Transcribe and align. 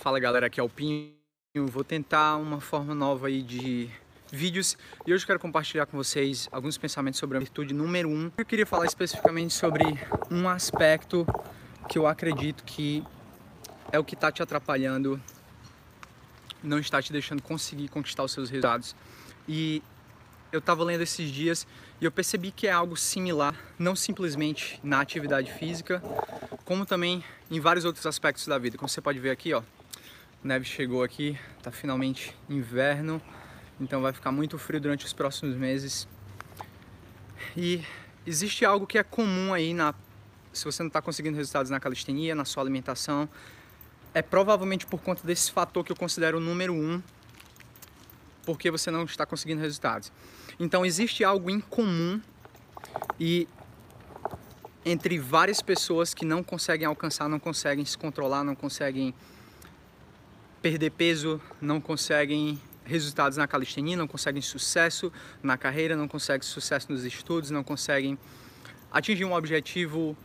Fala 0.00 0.18
galera, 0.18 0.46
aqui 0.46 0.58
é 0.58 0.62
o 0.62 0.68
Pinho. 0.68 1.12
Vou 1.54 1.84
tentar 1.84 2.36
uma 2.36 2.58
forma 2.58 2.94
nova 2.94 3.26
aí 3.26 3.42
de 3.42 3.90
vídeos 4.32 4.78
e 5.06 5.12
hoje 5.12 5.24
eu 5.24 5.26
quero 5.26 5.38
compartilhar 5.38 5.84
com 5.84 5.94
vocês 5.94 6.48
alguns 6.50 6.78
pensamentos 6.78 7.20
sobre 7.20 7.36
a 7.36 7.40
virtude 7.40 7.74
número 7.74 8.08
1. 8.08 8.12
Um. 8.12 8.32
Eu 8.38 8.46
queria 8.46 8.64
falar 8.64 8.86
especificamente 8.86 9.52
sobre 9.52 9.84
um 10.30 10.48
aspecto 10.48 11.26
que 11.86 11.98
eu 11.98 12.06
acredito 12.06 12.64
que 12.64 13.04
é 13.92 13.98
o 13.98 14.04
que 14.04 14.14
está 14.14 14.32
te 14.32 14.42
atrapalhando, 14.42 15.20
não 16.62 16.78
está 16.78 17.02
te 17.02 17.12
deixando 17.12 17.42
conseguir 17.42 17.88
conquistar 17.88 18.24
os 18.24 18.32
seus 18.32 18.48
resultados. 18.48 18.96
E 19.46 19.82
eu 20.50 20.60
estava 20.60 20.82
lendo 20.82 21.02
esses 21.02 21.30
dias 21.30 21.66
e 22.00 22.06
eu 22.06 22.10
percebi 22.10 22.50
que 22.50 22.66
é 22.66 22.72
algo 22.72 22.96
similar, 22.96 23.54
não 23.78 23.94
simplesmente 23.94 24.80
na 24.82 24.98
atividade 24.98 25.52
física, 25.52 26.02
como 26.64 26.86
também 26.86 27.22
em 27.50 27.60
vários 27.60 27.84
outros 27.84 28.06
aspectos 28.06 28.46
da 28.46 28.56
vida. 28.56 28.78
Como 28.78 28.88
você 28.88 29.02
pode 29.02 29.18
ver 29.18 29.28
aqui, 29.28 29.52
ó, 29.52 29.62
neve 30.42 30.64
chegou 30.64 31.02
aqui, 31.02 31.38
tá 31.62 31.70
finalmente 31.70 32.34
inverno, 32.48 33.20
então 33.80 34.00
vai 34.00 34.12
ficar 34.12 34.32
muito 34.32 34.58
frio 34.58 34.80
durante 34.80 35.04
os 35.04 35.12
próximos 35.12 35.54
meses. 35.54 36.08
E 37.56 37.82
existe 38.26 38.64
algo 38.64 38.86
que 38.86 38.98
é 38.98 39.02
comum 39.02 39.52
aí 39.52 39.74
na 39.74 39.94
se 40.52 40.64
você 40.64 40.82
não 40.82 40.88
está 40.88 41.00
conseguindo 41.00 41.36
resultados 41.36 41.70
na 41.70 41.78
calistenia, 41.78 42.34
na 42.34 42.44
sua 42.44 42.62
alimentação, 42.62 43.28
é 44.12 44.20
provavelmente 44.20 44.84
por 44.84 45.00
conta 45.00 45.24
desse 45.24 45.52
fator 45.52 45.84
que 45.84 45.92
eu 45.92 45.96
considero 45.96 46.38
o 46.38 46.40
número 46.40 46.74
um, 46.74 47.00
porque 48.44 48.68
você 48.68 48.90
não 48.90 49.04
está 49.04 49.24
conseguindo 49.24 49.60
resultados. 49.60 50.10
Então 50.58 50.84
existe 50.84 51.22
algo 51.22 51.48
em 51.48 51.60
comum 51.60 52.20
e 53.18 53.46
entre 54.84 55.18
várias 55.18 55.62
pessoas 55.62 56.12
que 56.12 56.24
não 56.24 56.42
conseguem 56.42 56.86
alcançar, 56.86 57.28
não 57.28 57.38
conseguem 57.38 57.84
se 57.84 57.96
controlar, 57.96 58.42
não 58.42 58.56
conseguem 58.56 59.14
perder 60.62 60.90
peso, 60.90 61.40
não 61.60 61.80
conseguem 61.80 62.60
resultados 62.84 63.38
na 63.38 63.46
calistenia, 63.46 63.96
não 63.96 64.06
conseguem 64.06 64.42
sucesso 64.42 65.12
na 65.42 65.56
carreira, 65.56 65.96
não 65.96 66.08
conseguem 66.08 66.46
sucesso 66.46 66.90
nos 66.90 67.04
estudos, 67.04 67.50
não 67.50 67.62
conseguem 67.62 68.18
atingir 68.90 69.24
um 69.24 69.32
objetivo 69.32 70.16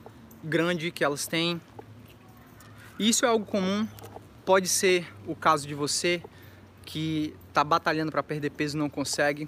grande 0.44 0.92
que 0.92 1.04
elas 1.04 1.28
têm. 1.28 1.62
E 2.98 3.10
isso 3.10 3.26
é 3.26 3.28
algo 3.28 3.46
comum, 3.46 3.88
pode 4.46 4.68
ser 4.68 5.08
o 5.28 5.36
caso 5.36 5.68
de 5.68 5.76
você 5.76 6.22
que 6.86 7.34
está 7.48 7.64
batalhando 7.64 8.12
para 8.12 8.24
perder 8.24 8.52
peso 8.52 8.78
e 8.78 8.80
não 8.80 8.90
consegue 8.90 9.48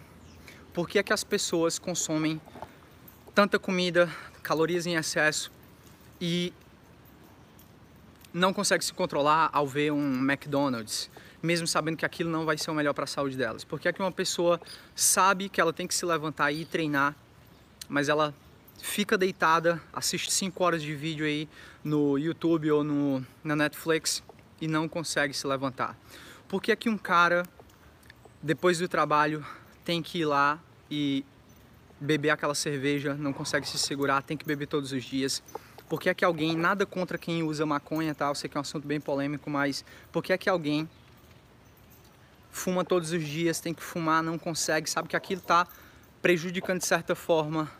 por 0.77 0.87
que 0.87 0.99
é 0.99 1.03
que 1.03 1.11
as 1.11 1.23
pessoas 1.23 1.79
consomem 1.79 2.39
tanta 3.33 3.57
comida, 3.57 4.07
calorias 4.43 4.85
em 4.85 4.93
excesso 4.93 5.51
e 6.21 6.53
não 8.37 8.53
conseguem 8.53 8.85
se 8.85 8.93
controlar 8.93 9.49
ao 9.51 9.67
ver 9.67 9.91
um 9.91 10.19
McDonald's, 10.19 11.09
mesmo 11.41 11.67
sabendo 11.67 11.97
que 11.97 12.05
aquilo 12.05 12.29
não 12.29 12.45
vai 12.45 12.57
ser 12.57 12.69
o 12.71 12.73
melhor 12.73 12.93
para 12.93 13.03
a 13.03 13.07
saúde 13.07 13.35
delas? 13.35 13.63
Por 13.63 13.79
que 13.79 13.87
é 13.87 13.93
que 13.93 14.01
uma 14.01 14.11
pessoa 14.11 14.61
sabe 14.95 15.49
que 15.49 15.59
ela 15.59 15.73
tem 15.73 15.87
que 15.87 15.95
se 15.95 16.05
levantar 16.05 16.51
e 16.51 16.63
treinar, 16.63 17.15
mas 17.89 18.09
ela 18.09 18.33
fica 18.79 19.17
deitada, 19.17 19.81
assiste 19.91 20.31
5 20.31 20.63
horas 20.63 20.81
de 20.81 20.93
vídeo 20.95 21.25
aí 21.25 21.49
no 21.83 22.17
YouTube 22.17 22.69
ou 22.71 22.83
no, 22.83 23.25
na 23.43 23.55
Netflix 23.55 24.23
e 24.61 24.67
não 24.67 24.87
consegue 24.87 25.33
se 25.33 25.47
levantar? 25.47 25.97
Por 26.47 26.61
que 26.61 26.71
é 26.71 26.75
que 26.75 26.89
um 26.89 26.97
cara, 26.97 27.43
depois 28.41 28.77
do 28.77 28.87
trabalho, 28.87 29.43
tem 29.83 30.01
que 30.01 30.19
ir 30.19 30.25
lá 30.25 30.59
e 30.91 31.25
beber 31.99 32.29
aquela 32.29 32.53
cerveja, 32.53 33.15
não 33.15 33.33
consegue 33.33 33.67
se 33.67 33.77
segurar, 33.79 34.21
tem 34.21 34.37
que 34.37 34.45
beber 34.45 34.67
todos 34.67 34.91
os 34.91 35.03
dias. 35.03 35.41
Por 35.89 36.01
que 36.01 36.09
é 36.09 36.13
que 36.13 36.25
alguém, 36.25 36.55
nada 36.55 36.85
contra 36.85 37.17
quem 37.17 37.43
usa 37.43 37.65
maconha 37.65 38.13
tal, 38.13 38.35
sei 38.35 38.49
que 38.49 38.57
é 38.57 38.59
um 38.59 38.61
assunto 38.61 38.85
bem 38.87 38.99
polêmico, 38.99 39.49
mas 39.49 39.85
por 40.11 40.21
que 40.21 40.33
é 40.33 40.37
que 40.37 40.49
alguém 40.49 40.87
fuma 42.51 42.83
todos 42.83 43.11
os 43.11 43.23
dias, 43.23 43.59
tem 43.59 43.73
que 43.73 43.83
fumar, 43.83 44.21
não 44.21 44.37
consegue, 44.37 44.89
sabe 44.89 45.07
que 45.07 45.15
aquilo 45.15 45.41
está 45.41 45.67
prejudicando 46.21 46.79
de 46.79 46.85
certa 46.87 47.15
forma 47.15 47.71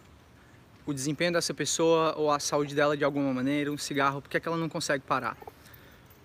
o 0.85 0.93
desempenho 0.93 1.33
dessa 1.33 1.53
pessoa 1.53 2.15
ou 2.15 2.31
a 2.31 2.39
saúde 2.39 2.73
dela 2.73 2.95
de 2.95 3.03
alguma 3.03 3.33
maneira, 3.33 3.71
um 3.71 3.77
cigarro, 3.77 4.21
por 4.21 4.29
que, 4.29 4.37
é 4.37 4.39
que 4.39 4.47
ela 4.47 4.55
não 4.55 4.69
consegue 4.69 5.03
parar? 5.03 5.35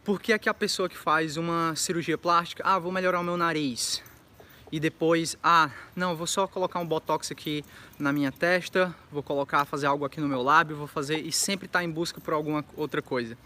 Por 0.05 0.21
que 0.21 0.33
é 0.33 0.39
que 0.39 0.49
a 0.49 0.55
pessoa 0.55 0.89
que 0.89 0.97
faz 0.97 1.37
uma 1.37 1.75
cirurgia 1.75 2.17
plástica, 2.17 2.63
ah, 2.65 2.79
vou 2.79 2.93
melhorar 2.93 3.21
o 3.21 3.25
meu 3.25 3.37
nariz, 3.37 4.03
e 4.73 4.81
depois, 4.81 5.37
ah, 5.45 5.71
não, 5.95 6.17
vou 6.17 6.27
só 6.27 6.47
colocar 6.47 6.81
um 6.81 6.87
botox 6.87 7.31
aqui 7.31 7.63
na 7.99 8.11
minha 8.11 8.33
testa, 8.33 8.95
vou 9.13 9.23
colocar, 9.23 9.67
fazer 9.67 9.87
algo 9.87 10.07
aqui 10.07 10.19
no 10.19 10.27
meu 10.27 10.43
lábio, 10.43 10.75
vou 10.75 10.87
fazer 10.87 11.19
e 11.19 11.31
sempre 11.31 11.67
estar 11.67 11.81
tá 11.81 11.85
em 11.85 11.91
busca 11.91 12.23
por 12.23 12.33
alguma 12.33 12.65
outra 12.75 13.03
coisa. 13.03 13.37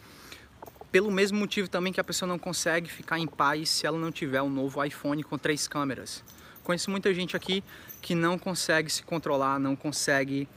Pelo 0.93 1.11
mesmo 1.11 1.37
motivo 1.37 1.69
também 1.69 1.93
que 1.93 1.99
a 1.99 2.05
pessoa 2.05 2.29
não 2.29 2.39
consegue 2.39 2.89
ficar 2.89 3.19
em 3.19 3.27
paz 3.27 3.69
se 3.71 3.87
ela 3.89 3.99
não 3.99 4.13
tiver 4.13 4.41
um 4.41 4.49
novo 4.49 4.83
iPhone 4.85 5.21
com 5.25 5.37
três 5.37 5.67
câmeras. 5.67 6.23
Conheço 6.63 6.93
muita 6.93 7.13
gente 7.13 7.37
aqui 7.37 7.63
que 8.01 8.15
não 8.15 8.39
consegue 8.39 8.89
se 8.89 9.03
controlar, 9.03 9.59
não 9.59 9.75
consegue 9.75 10.49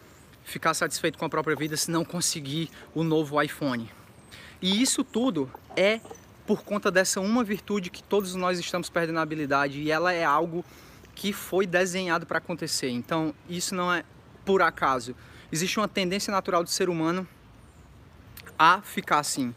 ficar 0.43 0.75
satisfeito 0.75 1.17
com 1.17 1.25
a 1.25 1.29
própria 1.29 1.55
vida 1.55 1.75
se 1.75 1.89
não 1.89 2.05
conseguir 2.05 2.69
o 2.93 3.03
novo 3.03 3.41
iPhone. 3.41 3.89
E 4.61 4.83
isso 4.83 5.03
tudo 5.03 5.51
é 5.75 5.99
por 6.49 6.63
conta 6.63 6.89
dessa 6.89 7.21
uma 7.21 7.43
virtude 7.43 7.91
que 7.91 8.01
todos 8.01 8.33
nós 8.33 8.57
estamos 8.57 8.89
perdendo 8.89 9.19
a 9.19 9.21
habilidade 9.21 9.81
e 9.81 9.91
ela 9.91 10.11
é 10.11 10.23
algo 10.23 10.65
que 11.13 11.31
foi 11.31 11.67
desenhado 11.67 12.25
para 12.25 12.39
acontecer. 12.39 12.89
Então, 12.89 13.35
isso 13.47 13.75
não 13.75 13.93
é 13.93 14.03
por 14.43 14.63
acaso. 14.63 15.15
Existe 15.51 15.79
uma 15.79 15.87
tendência 15.87 16.31
natural 16.31 16.63
do 16.63 16.69
ser 16.71 16.89
humano 16.89 17.27
a 18.57 18.81
ficar 18.81 19.19
assim, 19.19 19.53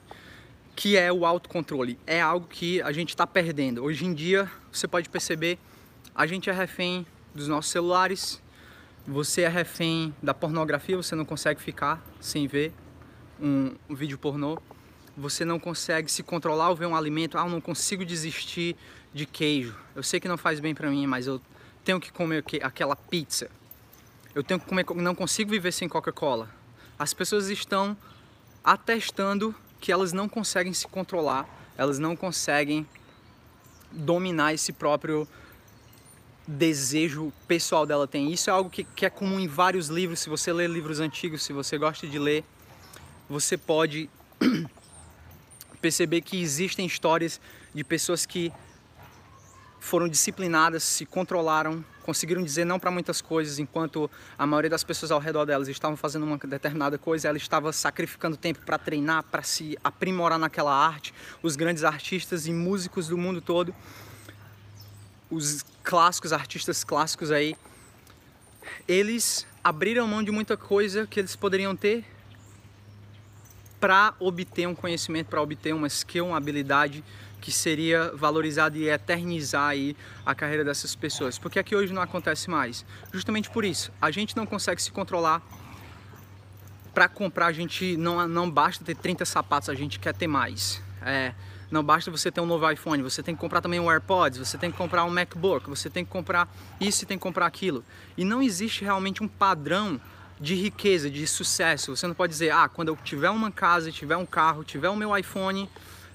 que 0.77 0.95
é 0.95 1.11
o 1.11 1.25
autocontrole. 1.25 1.99
É 2.07 2.21
algo 2.21 2.47
que 2.47 2.83
a 2.83 2.93
gente 2.93 3.09
está 3.09 3.27
perdendo. 3.27 3.83
Hoje 3.83 4.05
em 4.05 4.13
dia, 4.13 4.51
você 4.71 4.87
pode 4.87 5.09
perceber, 5.09 5.59
a 6.15 6.27
gente 6.27 6.51
é 6.51 6.53
refém 6.53 7.07
dos 7.35 7.49
nossos 7.49 7.71
celulares, 7.71 8.39
você 9.07 9.41
é 9.41 9.49
refém 9.49 10.15
da 10.23 10.35
pornografia, 10.35 10.95
você 10.95 11.15
não 11.15 11.25
consegue 11.25 11.59
ficar 11.59 12.05
sem 12.21 12.47
ver 12.47 12.71
um, 13.41 13.75
um 13.89 13.95
vídeo 13.95 14.19
pornô 14.19 14.59
você 15.17 15.45
não 15.45 15.59
consegue 15.59 16.11
se 16.11 16.23
controlar 16.23 16.67
ao 16.67 16.77
ver 16.77 16.87
um 16.87 16.97
alimento, 16.97 17.37
ah, 17.37 17.43
eu 17.43 17.51
não 17.51 17.61
consigo 17.61 18.05
desistir 18.05 18.77
de 19.13 19.27
queijo. 19.27 19.77
Eu 19.95 20.03
sei 20.03 20.19
que 20.19 20.29
não 20.29 20.39
faz 20.39 20.59
bem 20.61 20.75
para 20.75 20.91
mim, 20.91 21.07
mas 21.07 21.27
eu 21.27 21.41
tenho 21.85 22.01
que 22.01 22.11
comer 22.11 22.45
aquela 22.63 22.97
pizza. 22.97 23.51
Eu 24.35 24.43
tenho 24.43 24.59
que 24.59 24.67
comer, 24.67 24.87
não 24.97 25.15
consigo 25.15 25.51
viver 25.51 25.73
sem 25.73 25.89
Coca-Cola. 25.89 26.49
As 26.99 27.13
pessoas 27.13 27.49
estão 27.49 27.97
atestando 28.65 29.55
que 29.81 29.93
elas 29.93 30.13
não 30.13 30.29
conseguem 30.29 30.73
se 30.73 30.87
controlar, 30.87 31.47
elas 31.77 31.99
não 31.99 32.17
conseguem 32.17 32.87
dominar 33.91 34.55
esse 34.55 34.73
próprio 34.73 35.29
desejo 36.47 37.33
pessoal 37.47 37.85
dela 37.85 38.07
tem. 38.07 38.33
Isso 38.33 38.49
é 38.49 38.53
algo 38.53 38.71
que, 38.71 38.85
que 38.85 39.05
é 39.05 39.11
comum 39.11 39.39
em 39.39 39.47
vários 39.47 39.89
livros. 39.89 40.21
Se 40.21 40.29
você 40.29 40.53
lê 40.53 40.67
livros 40.67 41.01
antigos, 41.01 41.43
se 41.43 41.53
você 41.53 41.77
gosta 41.77 42.07
de 42.07 42.19
ler, 42.19 42.45
você 43.29 43.57
pode 43.57 44.09
perceber 45.83 46.21
que 46.21 46.41
existem 46.41 46.87
histórias 46.87 47.41
de 47.75 47.83
pessoas 47.83 48.25
que 48.25 48.53
foram 49.81 50.09
disciplinadas, 50.09 50.85
se 50.85 51.05
controlaram, 51.05 51.85
conseguiram 52.05 52.41
dizer 52.41 52.65
não 52.65 52.79
para 52.79 52.89
muitas 52.89 53.21
coisas, 53.21 53.59
enquanto 53.59 54.09
a 54.39 54.47
maioria 54.47 54.71
das 54.71 54.85
pessoas 54.85 55.11
ao 55.11 55.19
redor 55.19 55.45
delas 55.45 55.67
estavam 55.67 55.97
fazendo 55.97 56.25
uma 56.25 56.39
determinada 56.39 56.97
coisa, 56.97 57.27
ela 57.27 57.37
estava 57.37 57.73
sacrificando 57.73 58.37
tempo 58.37 58.61
para 58.65 58.79
treinar, 58.79 59.25
para 59.25 59.43
se 59.43 59.77
aprimorar 59.83 60.39
naquela 60.39 60.73
arte. 60.73 61.13
Os 61.43 61.57
grandes 61.57 61.83
artistas 61.83 62.47
e 62.47 62.53
músicos 62.53 63.09
do 63.09 63.19
mundo 63.19 63.41
todo, 63.41 63.75
os 65.29 65.65
clássicos, 65.83 66.33
artistas 66.33 66.85
clássicos 66.85 67.33
aí, 67.33 67.57
eles 68.87 69.45
abriram 69.65 70.07
mão 70.07 70.23
de 70.23 70.31
muita 70.31 70.57
coisa 70.57 71.09
que 71.09 71.19
eles 71.19 71.35
poderiam 71.35 71.75
ter 71.75 72.05
para 73.83 74.15
obter 74.21 74.69
um 74.69 74.77
conhecimento, 74.77 75.27
para 75.27 75.43
obter 75.43 75.75
uma 75.75 75.89
skill, 75.89 76.29
uma 76.29 76.37
habilidade 76.37 77.03
que 77.41 77.51
seria 77.51 78.13
valorizada 78.15 78.79
e 78.79 78.89
eternizar 78.89 79.71
aí 79.71 79.97
a 80.25 80.37
carreira 80.37 80.65
dessas 80.65 80.95
pessoas. 80.95 81.37
Porque 81.37 81.59
aqui 81.59 81.75
hoje 81.75 81.93
não 81.93 82.01
acontece 82.01 82.49
mais. 82.49 82.87
Justamente 83.13 83.51
por 83.51 83.65
isso, 83.65 83.91
a 84.01 84.13
gente 84.13 84.37
não 84.37 84.47
consegue 84.47 84.81
se 84.81 84.93
controlar 84.93 85.43
para 86.95 87.09
comprar, 87.09 87.47
a 87.47 87.53
gente 87.53 87.97
não, 87.97 88.29
não 88.29 88.49
basta 88.49 88.85
ter 88.85 88.95
30 88.95 89.25
sapatos, 89.25 89.69
a 89.69 89.75
gente 89.75 89.99
quer 89.99 90.15
ter 90.15 90.29
mais. 90.29 90.81
É, 91.05 91.35
não 91.69 91.83
basta 91.83 92.09
você 92.09 92.31
ter 92.31 92.41
um 92.41 92.47
novo 92.47 92.71
iPhone, 92.71 93.03
você 93.03 93.21
tem 93.21 93.35
que 93.35 93.41
comprar 93.41 93.61
também 93.61 93.81
um 93.81 93.91
AirPods, 93.91 94.39
você 94.39 94.57
tem 94.57 94.71
que 94.71 94.79
comprar 94.79 95.03
um 95.03 95.11
MacBook, 95.11 95.69
você 95.69 95.91
tem 95.91 96.05
que 96.05 96.11
comprar 96.13 96.49
isso 96.81 97.03
e 97.03 97.07
tem 97.07 97.19
que 97.19 97.23
comprar 97.23 97.47
aquilo. 97.47 97.85
E 98.17 98.25
não 98.25 98.41
existe 98.41 98.85
realmente 98.85 99.25
um 99.25 99.29
padrão 99.29 100.01
de 100.43 100.57
riqueza, 100.57 101.09
de 101.09 101.25
sucesso. 101.25 101.97
Você 101.97 102.07
não 102.07 102.15
pode 102.15 102.33
dizer, 102.33 102.51
ah, 102.51 102.69
quando 102.69 102.89
eu 102.89 102.97
tiver 102.97 103.31
uma 103.31 103.51
casa, 103.51 103.93
tiver 103.93 104.17
um 104.17 104.27
carro, 104.27 104.65
tiver 104.65 104.89
o 104.89 104.97
meu 104.97 105.17
iPhone, 105.17 105.71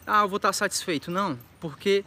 ah, 0.06 0.21
eu 0.24 0.27
vou 0.27 0.35
estar 0.35 0.51
satisfeito. 0.51 1.09
Não, 1.09 1.39
porque 1.62 2.03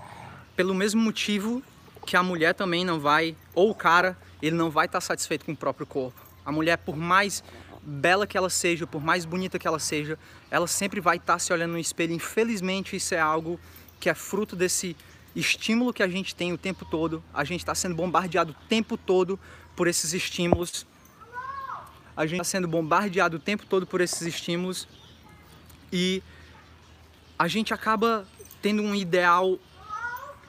pelo 0.54 0.74
mesmo 0.74 1.00
motivo 1.00 1.62
que 2.06 2.16
a 2.16 2.22
mulher 2.22 2.54
também 2.54 2.84
não 2.84 3.00
vai, 3.00 3.34
ou 3.54 3.70
o 3.70 3.74
cara, 3.74 4.18
ele 4.42 4.54
não 4.54 4.70
vai 4.70 4.84
estar 4.84 5.00
satisfeito 5.00 5.46
com 5.46 5.52
o 5.52 5.56
próprio 5.56 5.86
corpo. 5.86 6.20
A 6.44 6.52
mulher, 6.52 6.76
por 6.76 6.94
mais 6.94 7.42
bela 7.82 8.26
que 8.26 8.36
ela 8.36 8.50
seja, 8.50 8.86
por 8.86 9.02
mais 9.02 9.24
bonita 9.24 9.58
que 9.58 9.66
ela 9.66 9.78
seja, 9.78 10.18
ela 10.50 10.66
sempre 10.66 11.00
vai 11.00 11.16
estar 11.16 11.38
se 11.38 11.50
olhando 11.54 11.72
no 11.72 11.78
espelho. 11.78 12.12
Infelizmente, 12.12 12.96
isso 12.96 13.14
é 13.14 13.20
algo 13.20 13.58
que 13.98 14.10
é 14.10 14.14
fruto 14.14 14.54
desse 14.54 14.94
estímulo 15.34 15.92
que 15.92 16.02
a 16.02 16.08
gente 16.08 16.34
tem 16.34 16.52
o 16.52 16.58
tempo 16.58 16.84
todo. 16.84 17.24
A 17.32 17.44
gente 17.44 17.60
está 17.60 17.74
sendo 17.74 17.94
bombardeado 17.94 18.52
o 18.52 18.68
tempo 18.68 18.98
todo 18.98 19.40
por 19.74 19.88
esses 19.88 20.12
estímulos. 20.12 20.86
A 22.16 22.26
gente 22.26 22.40
está 22.40 22.44
sendo 22.44 22.68
bombardeado 22.68 23.36
o 23.36 23.40
tempo 23.40 23.64
todo 23.66 23.86
por 23.86 24.00
esses 24.00 24.22
estímulos 24.22 24.88
e 25.92 26.22
a 27.38 27.48
gente 27.48 27.72
acaba 27.72 28.26
tendo 28.60 28.82
um 28.82 28.94
ideal 28.94 29.58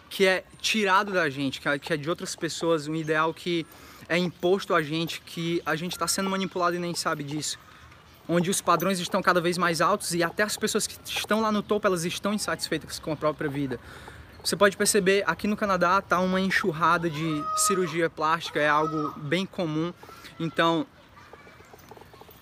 que 0.10 0.26
é 0.28 0.44
tirado 0.60 1.14
da 1.14 1.30
gente, 1.30 1.66
é, 1.68 1.80
que 1.80 1.94
é 1.94 1.98
de 1.98 2.10
outras 2.10 2.36
pessoas, 2.36 2.88
um 2.88 2.96
ideal 2.96 3.34
que 3.34 3.66
é 4.10 4.18
imposto 4.18 4.76
a 4.76 4.82
gente, 4.82 5.22
que 5.22 5.62
a 5.66 5.74
gente 5.76 5.94
está 5.94 6.06
sendo 6.06 6.30
manipulado 6.30 6.76
e 6.76 6.80
nem 6.80 6.94
sabe 6.94 7.24
disso. 7.24 7.58
Onde 8.28 8.52
os 8.52 8.60
padrões 8.60 9.00
estão 9.00 9.22
cada 9.22 9.40
vez 9.40 9.58
mais 9.58 9.80
altos 9.80 10.14
e 10.14 10.22
até 10.22 10.44
as 10.44 10.58
pessoas 10.58 10.86
que 10.86 10.98
estão 11.06 11.40
lá 11.40 11.52
no 11.52 11.64
topo, 11.64 11.88
elas 11.88 12.04
estão 12.04 12.34
insatisfeitas 12.34 13.00
com 13.00 13.14
a 13.14 13.16
própria 13.16 13.50
vida. 13.50 13.80
Você 14.44 14.56
pode 14.56 14.76
perceber, 14.76 15.24
aqui 15.26 15.48
no 15.48 15.56
Canadá 15.56 16.00
está 16.00 16.20
uma 16.20 16.42
enxurrada 16.42 17.10
de 17.10 17.44
cirurgia 17.56 18.10
plástica, 18.10 18.60
é 18.60 18.68
algo 18.68 19.14
bem 19.18 19.46
comum. 19.46 19.94
Então, 20.40 20.86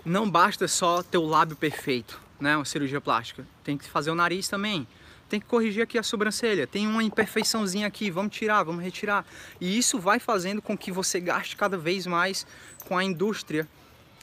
não 0.06 0.30
basta 0.30 0.68
só 0.68 1.04
ter 1.04 1.18
o 1.18 1.26
lábio 1.26 1.56
perfeito, 1.56 2.20
né, 2.40 2.56
uma 2.56 2.66
cirurgia 2.66 3.02
plástica. 3.02 3.46
Tem 3.64 3.78
que 3.78 3.90
fazer 3.90 4.12
o 4.12 4.16
nariz 4.16 4.48
também 4.48 4.88
tem 5.30 5.40
que 5.40 5.46
corrigir 5.46 5.84
aqui 5.84 5.98
a 5.98 6.04
sobrancelha, 6.04 6.66
tem 6.66 6.88
uma 6.88 7.04
imperfeiçãozinha 7.04 7.86
aqui, 7.88 8.10
vamos 8.10 8.36
tirar, 8.36 8.64
vamos 8.64 8.84
retirar. 8.84 9.24
E 9.62 9.78
isso 9.78 10.00
vai 10.00 10.20
fazendo 10.20 10.62
com 10.62 10.76
que 10.76 10.92
você 10.92 11.20
gaste 11.20 11.56
cada 11.56 11.78
vez 11.78 12.08
mais 12.08 12.46
com 12.88 12.98
a 12.98 13.04
indústria 13.04 13.68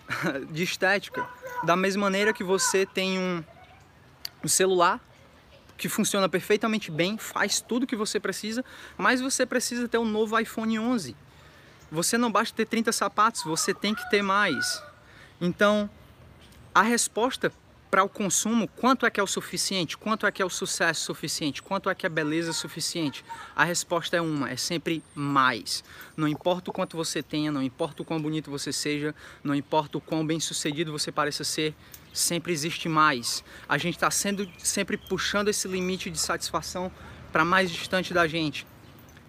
de 0.50 0.64
estética. 0.64 1.26
Da 1.62 1.76
mesma 1.76 2.02
maneira 2.02 2.32
que 2.32 2.42
você 2.42 2.84
tem 2.84 3.18
um, 3.18 3.44
um 4.44 4.48
celular 4.48 5.00
que 5.78 5.88
funciona 5.88 6.28
perfeitamente 6.28 6.90
bem, 6.90 7.16
faz 7.18 7.60
tudo 7.60 7.84
o 7.84 7.86
que 7.86 7.96
você 7.96 8.18
precisa, 8.18 8.64
mas 8.96 9.20
você 9.20 9.46
precisa 9.46 9.86
ter 9.86 9.98
um 9.98 10.04
novo 10.04 10.38
iPhone 10.38 10.78
11. 10.78 11.14
Você 11.90 12.18
não 12.18 12.32
basta 12.32 12.56
ter 12.56 12.66
30 12.66 12.90
sapatos, 12.90 13.44
você 13.44 13.72
tem 13.72 13.94
que 13.94 14.10
ter 14.10 14.22
mais. 14.22 14.82
Então, 15.40 15.88
a 16.74 16.82
resposta 16.82 17.52
para 17.90 18.02
o 18.02 18.08
consumo, 18.08 18.68
quanto 18.68 19.06
é 19.06 19.10
que 19.10 19.20
é 19.20 19.22
o 19.22 19.26
suficiente? 19.26 19.96
Quanto 19.96 20.26
é 20.26 20.32
que 20.32 20.42
é 20.42 20.44
o 20.44 20.50
sucesso 20.50 21.04
suficiente? 21.04 21.62
Quanto 21.62 21.88
é 21.88 21.94
que 21.94 22.04
é 22.04 22.08
beleza 22.08 22.52
suficiente? 22.52 23.24
A 23.54 23.64
resposta 23.64 24.16
é 24.16 24.20
uma, 24.20 24.50
é 24.50 24.56
sempre 24.56 25.02
mais. 25.14 25.84
Não 26.16 26.26
importa 26.26 26.70
o 26.70 26.72
quanto 26.72 26.96
você 26.96 27.22
tenha, 27.22 27.50
não 27.52 27.62
importa 27.62 28.02
o 28.02 28.04
quão 28.04 28.20
bonito 28.20 28.50
você 28.50 28.72
seja, 28.72 29.14
não 29.42 29.54
importa 29.54 29.98
o 29.98 30.00
quão 30.00 30.26
bem 30.26 30.40
sucedido 30.40 30.92
você 30.92 31.12
pareça 31.12 31.44
ser, 31.44 31.74
sempre 32.12 32.52
existe 32.52 32.88
mais. 32.88 33.44
A 33.68 33.78
gente 33.78 33.94
está 33.94 34.10
sempre 34.10 34.96
puxando 35.08 35.48
esse 35.48 35.68
limite 35.68 36.10
de 36.10 36.18
satisfação 36.18 36.90
para 37.32 37.44
mais 37.44 37.70
distante 37.70 38.12
da 38.12 38.26
gente 38.26 38.66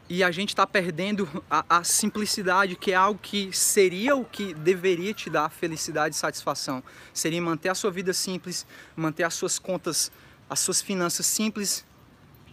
e 0.10 0.24
a 0.24 0.32
gente 0.32 0.50
está 0.50 0.66
perdendo 0.66 1.28
a, 1.50 1.66
a, 1.80 1.84
simplicidade, 1.84 2.76
que 2.76 2.92
é 2.92 2.96
algo 2.96 3.20
que 3.22 3.52
seria 3.52 4.16
o 4.16 4.24
que 4.24 4.54
deveria 4.54 5.14
te 5.14 5.30
dar 5.30 5.50
felicidade 5.50 6.16
e 6.16 6.18
satisfação. 6.18 6.82
Seria 7.14 7.42
manter 7.42 7.70
a 7.70 7.76
sua 7.76 7.92
vida 7.92 8.14
simples, 8.14 8.66
manter 8.96 9.24
as 9.24 9.34
suas 9.34 9.60
contas, 9.60 10.12
as 10.50 10.60
suas 10.60 10.82
finanças 10.82 11.26
simples, 11.26 11.86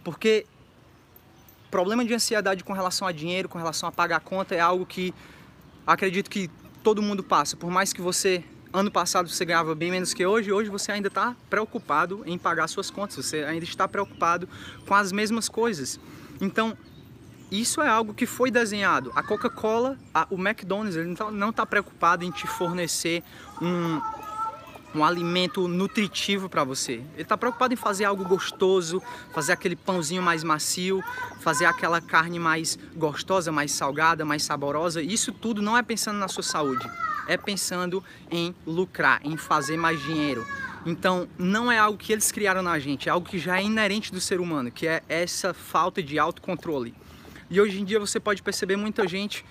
porque 0.03 0.45
problema 1.71 2.03
de 2.03 2.13
ansiedade 2.13 2.63
com 2.63 2.73
relação 2.73 3.07
a 3.07 3.11
dinheiro, 3.11 3.47
com 3.47 3.57
relação 3.57 3.87
a 3.87 3.91
pagar 3.91 4.17
a 4.17 4.19
conta, 4.19 4.53
é 4.53 4.59
algo 4.59 4.85
que 4.85 5.13
acredito 5.87 6.29
que 6.29 6.49
todo 6.83 7.01
mundo 7.01 7.23
passa. 7.23 7.55
Por 7.55 7.71
mais 7.71 7.93
que 7.93 8.01
você, 8.01 8.43
ano 8.73 8.91
passado, 8.91 9.29
você 9.29 9.45
ganhava 9.45 9.73
bem 9.73 9.91
menos 9.91 10.13
que 10.13 10.25
hoje, 10.25 10.51
hoje 10.51 10.69
você 10.69 10.91
ainda 10.91 11.07
está 11.07 11.35
preocupado 11.49 12.21
em 12.25 12.37
pagar 12.37 12.67
suas 12.67 12.89
contas, 12.89 13.15
você 13.15 13.45
ainda 13.45 13.63
está 13.63 13.87
preocupado 13.87 14.47
com 14.85 14.93
as 14.93 15.13
mesmas 15.13 15.47
coisas. 15.47 15.99
Então, 16.41 16.77
isso 17.61 17.81
é 17.81 17.87
algo 17.87 18.13
que 18.13 18.25
foi 18.25 18.49
desenhado. 18.49 19.11
A 19.15 19.23
Coca-Cola, 19.23 19.97
o 20.29 20.35
McDonald's, 20.35 20.95
ele 20.95 21.15
não 21.31 21.49
está 21.49 21.63
tá 21.63 21.65
preocupado 21.65 22.23
em 22.23 22.31
te 22.31 22.47
fornecer 22.47 23.23
um, 23.61 24.01
um 24.95 25.03
alimento 25.03 25.67
nutritivo 25.67 26.47
para 26.47 26.63
você. 26.63 26.93
Ele 27.13 27.21
está 27.21 27.37
preocupado 27.37 27.73
em 27.73 27.77
fazer 27.77 28.05
algo 28.05 28.23
gostoso, 28.23 29.01
fazer 29.33 29.51
aquele 29.51 29.75
pãozinho 29.75 30.23
mais 30.23 30.43
macio, 30.43 31.03
fazer 31.41 31.65
aquela 31.65 31.99
carne 31.99 32.39
mais 32.39 32.79
gostosa, 32.95 33.51
mais 33.51 33.71
salgada, 33.71 34.23
mais 34.23 34.43
saborosa. 34.43 35.01
Isso 35.01 35.31
tudo 35.31 35.61
não 35.61 35.77
é 35.77 35.83
pensando 35.83 36.17
na 36.17 36.27
sua 36.27 36.43
saúde, 36.43 36.89
é 37.27 37.35
pensando 37.35 38.03
em 38.31 38.55
lucrar, 38.65 39.19
em 39.23 39.35
fazer 39.35 39.77
mais 39.77 40.01
dinheiro. 40.01 40.45
Então, 40.85 41.27
não 41.37 41.71
é 41.71 41.79
algo 41.79 41.97
que 41.97 42.13
eles 42.13 42.31
criaram 42.31 42.61
na 42.61 42.77
gente, 42.77 43.09
é 43.09 43.11
algo 43.11 43.27
que 43.27 43.39
já 43.39 43.59
é 43.59 43.63
inerente 43.63 44.13
do 44.13 44.21
ser 44.21 44.39
humano, 44.39 44.71
que 44.71 44.87
é 44.87 45.01
essa 45.09 45.53
falta 45.53 46.01
de 46.01 46.19
autocontrole. 46.19 46.93
E 47.49 47.61
hoje 47.61 47.79
em 47.79 47.85
dia 47.85 47.99
você 47.99 48.19
pode 48.19 48.41
perceber 48.41 48.75
muita 48.75 49.07
gente. 49.07 49.45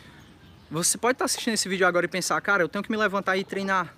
Você 0.71 0.99
pode 0.99 1.15
estar 1.15 1.27
assistindo 1.27 1.55
esse 1.55 1.69
vídeo 1.69 1.87
agora 1.87 2.07
e 2.07 2.09
pensar, 2.09 2.41
cara, 2.41 2.63
eu 2.63 2.69
tenho 2.69 2.83
que 2.83 2.91
me 2.91 2.97
levantar 2.97 3.37
e 3.37 3.45
treinar. 3.45 3.95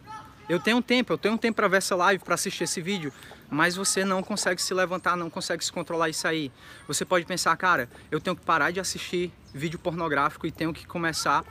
Eu 0.48 0.60
tenho 0.60 0.80
tempo, 0.80 1.12
eu 1.12 1.18
tenho 1.18 1.36
tempo 1.36 1.56
para 1.56 1.66
ver 1.66 1.78
essa 1.78 1.96
live, 1.96 2.22
para 2.22 2.34
assistir 2.34 2.64
esse 2.64 2.80
vídeo, 2.80 3.12
mas 3.50 3.74
você 3.74 4.04
não 4.04 4.22
consegue 4.22 4.62
se 4.62 4.72
levantar, 4.72 5.16
não 5.16 5.28
consegue 5.28 5.64
se 5.64 5.72
controlar 5.72 6.08
e 6.08 6.14
sair. 6.14 6.52
Você 6.86 7.04
pode 7.04 7.24
pensar, 7.24 7.56
cara, 7.56 7.88
eu 8.12 8.20
tenho 8.20 8.36
que 8.36 8.44
parar 8.44 8.70
de 8.70 8.78
assistir 8.78 9.32
vídeo 9.52 9.78
pornográfico 9.78 10.46
e 10.46 10.52
tenho 10.52 10.72
que 10.72 10.86
começar 10.86 11.44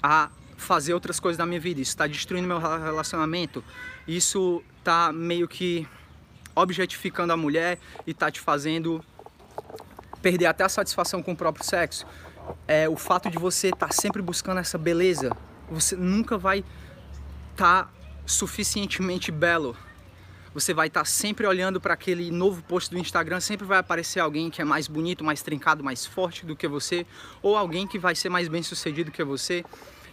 a 0.00 0.30
fazer 0.56 0.94
outras 0.94 1.18
coisas 1.18 1.36
da 1.36 1.44
minha 1.44 1.58
vida. 1.58 1.80
Isso 1.80 1.90
está 1.90 2.06
destruindo 2.06 2.46
meu 2.46 2.58
relacionamento. 2.58 3.64
Isso 4.06 4.62
está 4.78 5.12
meio 5.12 5.48
que 5.48 5.86
objetificando 6.54 7.32
a 7.32 7.36
mulher 7.36 7.78
e 8.06 8.12
está 8.12 8.30
te 8.30 8.38
fazendo 8.38 9.04
perder 10.22 10.46
até 10.46 10.64
a 10.64 10.68
satisfação 10.68 11.22
com 11.22 11.32
o 11.32 11.36
próprio 11.36 11.64
sexo, 11.64 12.06
é 12.66 12.88
o 12.88 12.96
fato 12.96 13.28
de 13.28 13.38
você 13.38 13.68
estar 13.68 13.88
tá 13.88 13.92
sempre 13.92 14.22
buscando 14.22 14.58
essa 14.58 14.78
beleza. 14.78 15.36
Você 15.70 15.96
nunca 15.96 16.38
vai 16.38 16.64
estar 17.52 17.84
tá 17.84 17.90
suficientemente 18.24 19.30
belo. 19.30 19.76
Você 20.54 20.74
vai 20.74 20.88
estar 20.88 21.00
tá 21.00 21.04
sempre 21.04 21.46
olhando 21.46 21.80
para 21.80 21.94
aquele 21.94 22.30
novo 22.30 22.62
post 22.62 22.90
do 22.90 22.98
Instagram, 22.98 23.40
sempre 23.40 23.66
vai 23.66 23.78
aparecer 23.78 24.20
alguém 24.20 24.50
que 24.50 24.60
é 24.60 24.64
mais 24.64 24.86
bonito, 24.86 25.24
mais 25.24 25.42
trincado, 25.42 25.82
mais 25.82 26.04
forte 26.04 26.44
do 26.44 26.54
que 26.54 26.68
você, 26.68 27.06
ou 27.40 27.56
alguém 27.56 27.86
que 27.86 27.98
vai 27.98 28.14
ser 28.14 28.28
mais 28.28 28.48
bem 28.48 28.62
sucedido 28.62 29.10
que 29.10 29.24
você. 29.24 29.64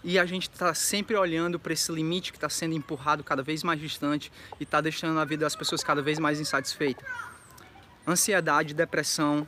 E 0.01 0.17
a 0.17 0.25
gente 0.25 0.49
está 0.49 0.73
sempre 0.73 1.17
olhando 1.17 1.59
para 1.59 1.73
esse 1.73 1.91
limite 1.91 2.31
que 2.31 2.37
está 2.37 2.47
sendo 2.49 2.73
empurrado 2.73 3.21
cada 3.21 3.43
vez 3.43 3.63
mais 3.63 3.81
distante 3.81 4.31
e 4.57 4.63
está 4.63 4.79
deixando 4.79 5.19
a 5.19 5.25
vida 5.25 5.43
das 5.43 5.57
pessoas 5.57 5.83
cada 5.83 6.01
vez 6.01 6.17
mais 6.19 6.39
insatisfeita. 6.39 7.05
Ansiedade, 8.07 8.73
depressão, 8.73 9.45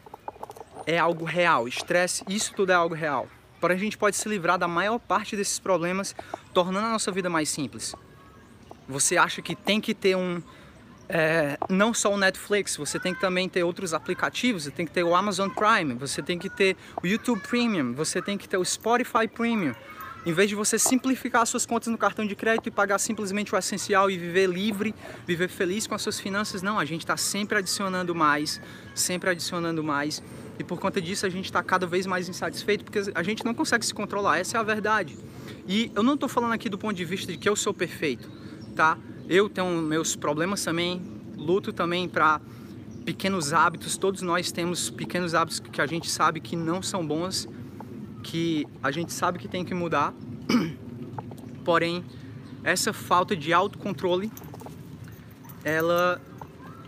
é 0.86 0.98
algo 0.98 1.26
real, 1.26 1.68
estresse, 1.68 2.24
isso 2.28 2.54
tudo 2.54 2.72
é 2.72 2.76
algo 2.76 2.96
real. 2.96 3.28
Porém, 3.60 3.78
a 3.78 3.80
gente 3.80 3.98
pode 3.98 4.16
se 4.16 4.28
livrar 4.28 4.58
da 4.58 4.68
maior 4.68 4.98
parte 4.98 5.36
desses 5.36 5.60
problemas, 5.60 6.16
tornando 6.54 6.88
a 6.88 6.92
nossa 6.92 7.12
vida 7.12 7.30
mais 7.30 7.50
simples. 7.50 7.96
Você 8.90 9.18
acha 9.18 9.42
que 9.42 9.56
tem 9.56 9.80
que 9.80 9.94
ter 9.94 10.18
um, 10.18 10.42
é, 11.14 11.58
não 11.70 11.94
só 11.94 12.14
o 12.14 12.18
Netflix, 12.18 12.78
você 12.78 12.98
tem 12.98 13.14
que 13.14 13.20
também 13.20 13.50
ter 13.50 13.64
outros 13.64 13.94
aplicativos, 13.94 14.64
você 14.64 14.72
tem 14.72 14.86
que 14.86 14.94
ter 14.94 15.04
o 15.04 15.14
Amazon 15.14 15.50
Prime, 15.50 15.94
você 15.94 16.22
tem 16.22 16.40
que 16.40 16.50
ter 16.50 16.78
o 17.04 17.06
YouTube 17.06 17.42
Premium, 17.42 17.94
você 17.94 18.22
tem 18.22 18.38
que 18.38 18.48
ter 18.48 18.56
o 18.58 18.64
Spotify 18.64 19.28
Premium. 19.28 19.76
Em 20.26 20.32
vez 20.34 20.48
de 20.48 20.56
você 20.56 20.80
simplificar 20.80 21.46
suas 21.46 21.66
contas 21.66 21.88
no 21.90 21.98
cartão 21.98 22.26
de 22.26 22.36
crédito 22.36 22.68
e 22.68 22.72
pagar 22.72 23.00
simplesmente 23.00 23.54
o 23.54 23.58
essencial 23.58 24.10
e 24.10 24.18
viver 24.18 24.48
livre, 24.48 24.96
viver 25.28 25.50
feliz 25.50 25.86
com 25.86 25.96
as 25.96 26.02
suas 26.02 26.20
finanças, 26.20 26.62
não, 26.62 26.80
a 26.80 26.86
gente 26.86 27.02
está 27.02 27.18
sempre 27.18 27.58
adicionando 27.58 28.16
mais, 28.16 28.62
sempre 28.96 29.32
adicionando 29.32 29.84
mais. 29.84 30.24
E 30.62 30.64
por 30.64 30.80
conta 30.80 31.02
disso 31.02 31.26
a 31.26 31.30
gente 31.30 31.46
está 31.46 31.64
cada 31.64 31.88
vez 31.88 32.06
mais 32.06 32.30
insatisfeito 32.30 32.84
porque 32.84 33.12
a 33.16 33.24
gente 33.24 33.44
não 33.44 33.52
consegue 33.52 33.84
se 33.84 33.92
controlar, 33.92 34.38
essa 34.38 34.58
é 34.58 34.60
a 34.60 34.64
verdade. 34.64 35.18
E 35.68 35.92
eu 35.96 36.04
não 36.04 36.14
estou 36.14 36.30
falando 36.30 36.54
aqui 36.54 36.70
do 36.70 36.78
ponto 36.78 36.94
de 36.94 37.04
vista 37.04 37.32
de 37.32 37.38
que 37.40 37.50
eu 37.50 37.56
sou 37.56 37.74
perfeito, 37.74 38.30
tá? 38.76 38.96
Eu 39.28 39.50
tenho 39.50 39.82
meus 39.82 40.16
problemas 40.16 40.64
também, 40.64 41.02
luto 41.36 41.74
também 41.74 42.08
para 42.08 42.40
pequenos 43.04 43.54
hábitos, 43.54 43.98
todos 43.98 44.22
nós 44.22 44.52
temos 44.52 44.92
pequenos 44.92 45.34
hábitos 45.34 45.60
que 45.60 45.82
a 45.82 45.88
gente 45.88 46.08
sabe 46.08 46.40
que 46.40 46.56
não 46.56 46.80
são 46.84 47.04
bons, 47.04 47.50
que 48.22 48.68
a 48.84 48.92
gente 48.92 49.12
sabe 49.12 49.40
que 49.40 49.48
tem 49.48 49.66
que 49.66 49.74
mudar. 49.74 50.14
Porém, 51.66 52.06
essa 52.64 52.94
falta 52.94 53.36
de 53.36 53.52
autocontrole, 53.52 54.32
ela 55.64 56.22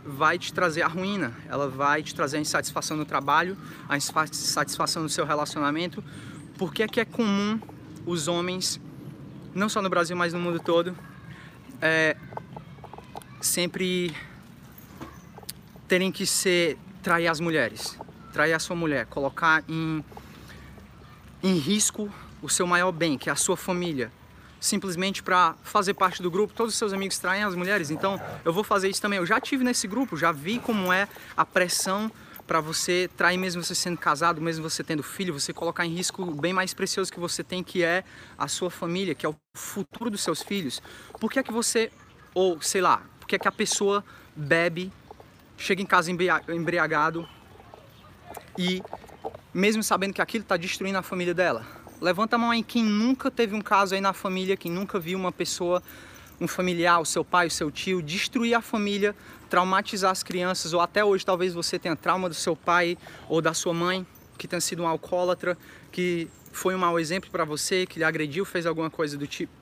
vai 0.05 0.37
te 0.37 0.53
trazer 0.53 0.81
a 0.81 0.87
ruína, 0.87 1.33
ela 1.47 1.69
vai 1.69 2.03
te 2.03 2.13
trazer 2.13 2.37
a 2.37 2.39
insatisfação 2.39 2.97
no 2.97 3.05
trabalho, 3.05 3.57
a 3.87 3.97
insatisfação 3.97 5.03
no 5.03 5.09
seu 5.09 5.25
relacionamento, 5.25 6.03
porque 6.57 6.83
é 6.83 6.87
que 6.87 6.99
é 6.99 7.05
comum 7.05 7.59
os 8.05 8.27
homens, 8.27 8.79
não 9.53 9.69
só 9.69 9.81
no 9.81 9.89
Brasil, 9.89 10.15
mas 10.15 10.33
no 10.33 10.39
mundo 10.39 10.59
todo, 10.59 10.95
é, 11.81 12.17
sempre 13.41 14.13
terem 15.87 16.11
que 16.11 16.25
ser 16.25 16.77
trair 17.01 17.27
as 17.27 17.39
mulheres, 17.39 17.97
trair 18.31 18.53
a 18.53 18.59
sua 18.59 18.75
mulher, 18.75 19.05
colocar 19.05 19.63
em, 19.67 20.03
em 21.41 21.57
risco 21.57 22.11
o 22.41 22.49
seu 22.49 22.67
maior 22.67 22.91
bem, 22.91 23.17
que 23.17 23.29
é 23.29 23.31
a 23.31 23.37
sua 23.37 23.55
família, 23.55 24.11
simplesmente 24.63 25.21
para 25.21 25.55
fazer 25.61 25.93
parte 25.93 26.23
do 26.23 26.31
grupo. 26.31 26.53
Todos 26.53 26.73
os 26.73 26.77
seus 26.77 26.93
amigos 26.93 27.19
traem 27.19 27.43
as 27.43 27.53
mulheres, 27.53 27.91
então 27.91 28.19
eu 28.45 28.53
vou 28.53 28.63
fazer 28.63 28.89
isso 28.89 29.01
também. 29.01 29.19
Eu 29.19 29.25
já 29.25 29.39
tive 29.39 29.61
nesse 29.61 29.87
grupo, 29.89 30.15
já 30.15 30.31
vi 30.31 30.57
como 30.57 30.91
é 30.91 31.05
a 31.35 31.43
pressão 31.43 32.09
para 32.47 32.61
você 32.61 33.09
trair 33.17 33.37
mesmo 33.37 33.61
você 33.61 33.75
sendo 33.75 33.97
casado, 33.97 34.39
mesmo 34.39 34.67
você 34.67 34.81
tendo 34.81 35.03
filho, 35.03 35.37
você 35.37 35.51
colocar 35.51 35.85
em 35.85 35.93
risco 35.93 36.23
o 36.23 36.33
bem 36.33 36.53
mais 36.53 36.73
precioso 36.73 37.11
que 37.11 37.19
você 37.19 37.43
tem, 37.43 37.61
que 37.61 37.83
é 37.83 38.05
a 38.37 38.47
sua 38.47 38.71
família, 38.71 39.13
que 39.13 39.25
é 39.25 39.29
o 39.29 39.35
futuro 39.53 40.09
dos 40.09 40.21
seus 40.21 40.41
filhos. 40.41 40.81
Por 41.19 41.29
que 41.29 41.39
é 41.39 41.43
que 41.43 41.51
você, 41.51 41.91
ou 42.33 42.61
sei 42.61 42.79
lá, 42.79 43.01
por 43.19 43.27
que 43.27 43.35
é 43.35 43.39
que 43.39 43.47
a 43.49 43.51
pessoa 43.51 44.03
bebe, 44.33 44.93
chega 45.57 45.81
em 45.81 45.85
casa 45.85 46.09
embriagado 46.09 47.27
e 48.57 48.81
mesmo 49.53 49.83
sabendo 49.83 50.13
que 50.13 50.21
aquilo 50.21 50.43
está 50.43 50.55
destruindo 50.55 50.97
a 50.97 51.03
família 51.03 51.33
dela? 51.33 51.82
Levanta 52.03 52.35
a 52.35 52.37
mão 52.37 52.51
aí 52.51 52.61
quem 52.61 52.83
nunca 52.83 53.31
teve 53.31 53.55
um 53.55 53.61
caso 53.61 53.95
aí 53.95 54.01
na 54.01 54.11
família, 54.11 54.57
quem 54.57 54.69
nunca 54.69 54.99
viu 54.99 55.17
uma 55.17 55.31
pessoa 55.31 55.81
um 56.41 56.45
familiar, 56.45 56.99
o 56.99 57.05
seu 57.05 57.23
pai, 57.23 57.47
o 57.47 57.49
seu 57.49 57.71
tio, 57.71 58.01
destruir 58.01 58.53
a 58.55 58.61
família, 58.61 59.15
traumatizar 59.49 60.11
as 60.11 60.21
crianças, 60.21 60.73
ou 60.73 60.81
até 60.81 61.05
hoje 61.05 61.25
talvez 61.25 61.53
você 61.53 61.79
tenha 61.79 61.95
trauma 61.95 62.27
do 62.27 62.35
seu 62.35 62.57
pai 62.57 62.97
ou 63.29 63.41
da 63.41 63.53
sua 63.53 63.73
mãe, 63.73 64.05
que 64.37 64.49
tenha 64.49 64.59
sido 64.59 64.83
um 64.83 64.87
alcoólatra, 64.87 65.57
que 65.93 66.27
foi 66.51 66.75
um 66.75 66.77
mau 66.77 66.99
exemplo 66.99 67.31
para 67.31 67.45
você, 67.45 67.85
que 67.85 67.99
lhe 67.99 68.03
agrediu, 68.03 68.43
fez 68.43 68.65
alguma 68.65 68.89
coisa 68.89 69.17
do 69.17 69.25
tipo. 69.25 69.53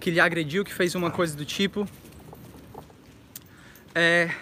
Que 0.00 0.10
lhe 0.10 0.18
agrediu, 0.18 0.64
que 0.64 0.74
fez 0.74 0.96
uma 0.96 1.12
coisa 1.12 1.36
do 1.36 1.44
tipo. 1.44 1.88
É, 3.94 4.34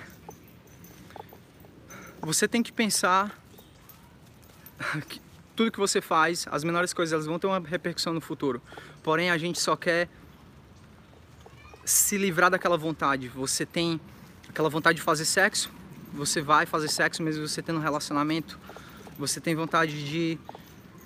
você 2.22 2.48
tem 2.48 2.62
que 2.62 2.72
pensar 2.72 3.38
tudo 5.62 5.70
que 5.70 5.78
você 5.78 6.00
faz, 6.00 6.46
as 6.50 6.64
menores 6.64 6.92
coisas, 6.92 7.12
elas 7.12 7.26
vão 7.26 7.38
ter 7.38 7.46
uma 7.46 7.60
repercussão 7.60 8.12
no 8.12 8.20
futuro. 8.20 8.60
Porém, 9.00 9.30
a 9.30 9.38
gente 9.38 9.60
só 9.60 9.76
quer 9.76 10.08
se 11.84 12.18
livrar 12.18 12.50
daquela 12.50 12.76
vontade. 12.76 13.28
Você 13.28 13.64
tem 13.64 14.00
aquela 14.48 14.68
vontade 14.68 14.96
de 14.96 15.02
fazer 15.02 15.24
sexo, 15.24 15.70
você 16.12 16.40
vai 16.40 16.66
fazer 16.66 16.88
sexo 16.88 17.22
mesmo 17.22 17.46
você 17.46 17.62
tendo 17.62 17.78
um 17.78 17.82
relacionamento. 17.82 18.58
Você 19.16 19.40
tem 19.40 19.54
vontade 19.54 20.04
de 20.04 20.36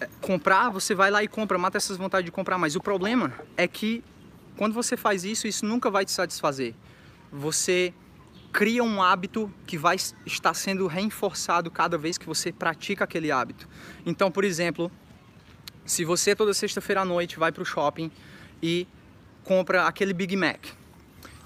eh, 0.00 0.08
comprar, 0.22 0.70
você 0.70 0.94
vai 0.94 1.10
lá 1.10 1.22
e 1.22 1.28
compra, 1.28 1.58
mata 1.58 1.76
essas 1.76 1.98
vontades 1.98 2.24
de 2.24 2.32
comprar. 2.32 2.56
Mas 2.56 2.76
o 2.76 2.80
problema 2.80 3.32
é 3.58 3.68
que 3.68 4.02
quando 4.56 4.72
você 4.72 4.96
faz 4.96 5.22
isso, 5.22 5.46
isso 5.46 5.66
nunca 5.66 5.90
vai 5.90 6.06
te 6.06 6.12
satisfazer. 6.12 6.74
Você 7.30 7.92
cria 8.56 8.82
um 8.82 9.02
hábito 9.02 9.52
que 9.66 9.76
vai 9.76 9.96
estar 10.24 10.54
sendo 10.54 10.86
reforçado 10.86 11.70
cada 11.70 11.98
vez 11.98 12.16
que 12.16 12.24
você 12.24 12.50
pratica 12.50 13.04
aquele 13.04 13.30
hábito. 13.30 13.68
Então, 14.06 14.30
por 14.30 14.44
exemplo, 14.44 14.90
se 15.84 16.06
você 16.06 16.34
toda 16.34 16.54
sexta-feira 16.54 17.02
à 17.02 17.04
noite 17.04 17.38
vai 17.38 17.52
para 17.52 17.62
o 17.62 17.66
shopping 17.66 18.10
e 18.62 18.88
compra 19.44 19.86
aquele 19.86 20.14
Big 20.14 20.34
Mac. 20.36 20.68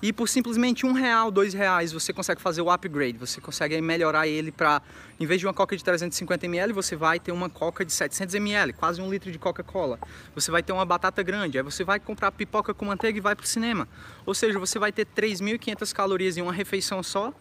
E 0.02 0.12
por 0.12 0.28
simplesmente 0.28 0.86
um 0.86 0.92
real, 0.92 1.30
dois 1.30 1.52
reais, 1.52 1.92
você 1.92 2.10
consegue 2.12 2.40
fazer 2.40 2.62
o 2.62 2.70
upgrade, 2.70 3.18
você 3.18 3.38
consegue 3.38 3.78
melhorar 3.82 4.26
ele 4.26 4.50
para, 4.50 4.80
em 5.18 5.26
vez 5.26 5.40
de 5.40 5.46
uma 5.46 5.52
coca 5.52 5.76
de 5.76 5.84
350 5.84 6.46
ml, 6.46 6.72
você 6.72 6.96
vai 6.96 7.20
ter 7.20 7.32
uma 7.32 7.50
coca 7.50 7.84
de 7.84 7.92
700 7.92 8.34
ml, 8.34 8.72
quase 8.72 9.02
um 9.02 9.10
litro 9.10 9.30
de 9.30 9.38
Coca-Cola. 9.38 9.98
Você 10.34 10.50
vai 10.50 10.62
ter 10.62 10.72
uma 10.72 10.86
batata 10.86 11.22
grande, 11.22 11.58
aí 11.58 11.62
você 11.62 11.84
vai 11.84 12.00
comprar 12.00 12.32
pipoca 12.32 12.72
com 12.72 12.86
manteiga 12.86 13.18
e 13.18 13.20
vai 13.20 13.36
para 13.36 13.44
o 13.44 13.46
cinema. 13.46 13.86
Ou 14.24 14.34
seja, 14.34 14.58
você 14.58 14.78
vai 14.78 14.90
ter 14.90 15.06
3.500 15.06 15.92
calorias 15.92 16.36
em 16.38 16.40
uma 16.40 16.52
refeição 16.52 17.02
só, 17.02 17.34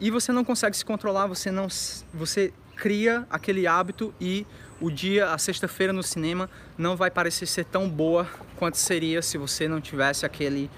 e 0.00 0.10
você 0.10 0.32
não 0.32 0.42
consegue 0.42 0.76
se 0.76 0.84
controlar, 0.84 1.26
você 1.26 1.50
não, 1.50 1.68
você 2.12 2.52
cria 2.74 3.26
aquele 3.30 3.66
hábito 3.66 4.14
e 4.18 4.46
o 4.80 4.90
dia, 4.90 5.30
a 5.30 5.36
sexta-feira 5.36 5.92
no 5.92 6.02
cinema 6.02 6.48
não 6.78 6.96
vai 6.96 7.10
parecer 7.10 7.44
ser 7.44 7.66
tão 7.66 7.86
boa 7.88 8.26
quanto 8.56 8.78
seria 8.78 9.20
se 9.20 9.36
você 9.36 9.68
não 9.68 9.78
tivesse 9.78 10.24
aquele, 10.24 10.70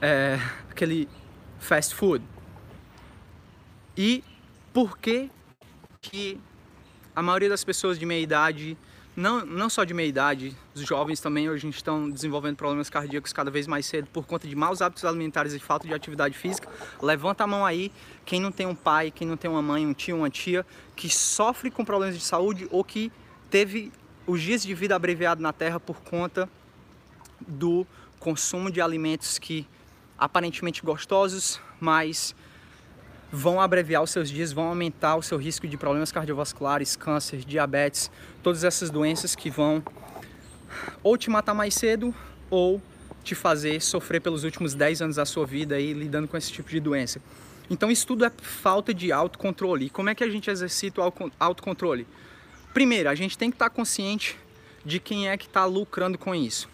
é, 0.00 0.38
aquele 0.70 1.08
fast 1.58 1.94
food. 1.94 2.24
E 3.96 4.24
por 4.72 4.96
que 4.98 5.30
que 6.00 6.40
a 7.14 7.22
maioria 7.22 7.48
das 7.48 7.62
pessoas 7.62 7.98
de 7.98 8.06
meia 8.06 8.22
idade, 8.22 8.78
não, 9.14 9.44
não 9.44 9.68
só 9.68 9.84
de 9.84 9.92
meia 9.92 10.06
idade, 10.06 10.56
os 10.74 10.82
jovens 10.82 11.20
também 11.20 11.50
hoje 11.50 11.68
estão 11.68 12.08
desenvolvendo 12.08 12.56
problemas 12.56 12.88
cardíacos 12.88 13.32
cada 13.32 13.50
vez 13.50 13.66
mais 13.66 13.84
cedo 13.84 14.08
por 14.12 14.26
conta 14.26 14.48
de 14.48 14.56
maus 14.56 14.80
hábitos 14.80 15.04
alimentares 15.04 15.52
e 15.52 15.58
falta 15.58 15.86
de 15.86 15.92
atividade 15.92 16.36
física. 16.36 16.68
Levanta 17.02 17.44
a 17.44 17.46
mão 17.46 17.66
aí, 17.66 17.92
quem 18.24 18.40
não 18.40 18.50
tem 18.50 18.66
um 18.66 18.74
pai, 18.74 19.10
quem 19.10 19.26
não 19.28 19.36
tem 19.36 19.50
uma 19.50 19.60
mãe, 19.60 19.86
um 19.86 19.92
tio, 19.92 20.16
uma 20.16 20.30
tia, 20.30 20.64
que 20.96 21.10
sofre 21.10 21.70
com 21.70 21.84
problemas 21.84 22.16
de 22.16 22.24
saúde 22.24 22.66
ou 22.70 22.82
que 22.82 23.12
teve 23.50 23.92
os 24.26 24.40
dias 24.40 24.62
de 24.62 24.72
vida 24.74 24.94
abreviados 24.94 25.42
na 25.42 25.52
Terra 25.52 25.78
por 25.78 26.00
conta 26.00 26.48
do 27.46 27.86
consumo 28.18 28.70
de 28.70 28.80
alimentos 28.80 29.38
que 29.38 29.66
aparentemente 30.20 30.82
gostosos, 30.82 31.58
mas 31.80 32.34
vão 33.32 33.60
abreviar 33.60 34.02
os 34.02 34.10
seus 34.10 34.28
dias, 34.28 34.52
vão 34.52 34.66
aumentar 34.66 35.16
o 35.16 35.22
seu 35.22 35.38
risco 35.38 35.66
de 35.66 35.76
problemas 35.76 36.12
cardiovasculares, 36.12 36.94
câncer, 36.94 37.38
diabetes, 37.38 38.10
todas 38.42 38.62
essas 38.62 38.90
doenças 38.90 39.34
que 39.34 39.48
vão 39.48 39.82
ou 41.02 41.16
te 41.16 41.30
matar 41.30 41.54
mais 41.54 41.74
cedo 41.74 42.14
ou 42.50 42.82
te 43.24 43.34
fazer 43.34 43.80
sofrer 43.80 44.20
pelos 44.20 44.44
últimos 44.44 44.74
10 44.74 45.02
anos 45.02 45.16
da 45.16 45.24
sua 45.24 45.46
vida 45.46 45.76
aí 45.76 45.92
lidando 45.92 46.28
com 46.28 46.36
esse 46.36 46.52
tipo 46.52 46.68
de 46.68 46.80
doença. 46.80 47.20
Então 47.68 47.90
isso 47.90 48.06
tudo 48.06 48.24
é 48.24 48.32
falta 48.42 48.92
de 48.92 49.12
autocontrole. 49.12 49.86
E 49.86 49.90
como 49.90 50.10
é 50.10 50.14
que 50.14 50.24
a 50.24 50.28
gente 50.28 50.50
exercita 50.50 51.00
o 51.00 51.32
autocontrole? 51.38 52.06
Primeiro, 52.74 53.08
a 53.08 53.14
gente 53.14 53.38
tem 53.38 53.50
que 53.50 53.54
estar 53.54 53.70
consciente 53.70 54.36
de 54.84 54.98
quem 54.98 55.28
é 55.28 55.36
que 55.36 55.46
está 55.46 55.64
lucrando 55.64 56.18
com 56.18 56.34
isso. 56.34 56.68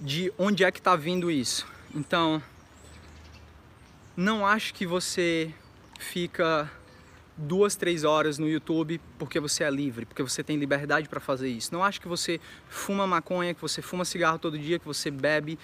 De 0.00 0.32
onde 0.38 0.64
é 0.64 0.70
que 0.70 0.78
está 0.78 0.94
vindo 0.94 1.30
isso. 1.30 1.66
Então, 1.94 2.42
não 4.16 4.46
acho 4.46 4.74
que 4.74 4.86
você 4.86 5.52
fica 5.98 6.70
duas, 7.36 7.76
três 7.76 8.04
horas 8.04 8.38
no 8.38 8.48
YouTube 8.48 9.00
porque 9.18 9.38
você 9.38 9.64
é 9.64 9.70
livre, 9.70 10.06
porque 10.06 10.22
você 10.22 10.42
tem 10.42 10.56
liberdade 10.56 11.08
para 11.08 11.20
fazer 11.20 11.48
isso. 11.48 11.72
Não 11.72 11.82
acho 11.82 12.00
que 12.00 12.08
você 12.08 12.40
fuma 12.68 13.06
maconha, 13.06 13.54
que 13.54 13.60
você 13.60 13.82
fuma 13.82 14.04
cigarro 14.04 14.38
todo 14.38 14.58
dia, 14.58 14.78
que 14.78 14.86
você 14.86 15.10
bebe 15.10 15.58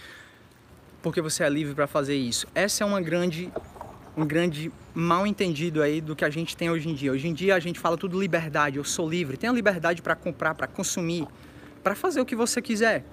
porque 1.02 1.20
você 1.20 1.42
é 1.42 1.48
livre 1.48 1.74
para 1.74 1.86
fazer 1.86 2.14
isso. 2.14 2.46
Essa 2.54 2.84
é 2.84 2.86
uma 2.86 3.00
grande 3.00 3.50
um 4.14 4.26
grande 4.26 4.70
mal 4.94 5.26
entendido 5.26 5.80
aí 5.80 5.98
do 5.98 6.14
que 6.14 6.22
a 6.22 6.28
gente 6.28 6.54
tem 6.54 6.70
hoje 6.70 6.88
em 6.88 6.94
dia. 6.94 7.10
Hoje 7.10 7.26
em 7.26 7.32
dia 7.32 7.54
a 7.54 7.60
gente 7.60 7.80
fala 7.80 7.96
tudo 7.96 8.20
liberdade, 8.20 8.76
eu 8.76 8.84
sou 8.84 9.08
livre, 9.08 9.38
tenho 9.38 9.54
liberdade 9.54 10.02
para 10.02 10.14
comprar, 10.14 10.54
para 10.54 10.66
consumir, 10.66 11.26
para 11.82 11.94
fazer 11.94 12.20
o 12.20 12.26
que 12.26 12.36
você 12.36 12.60
quiser. 12.60 13.04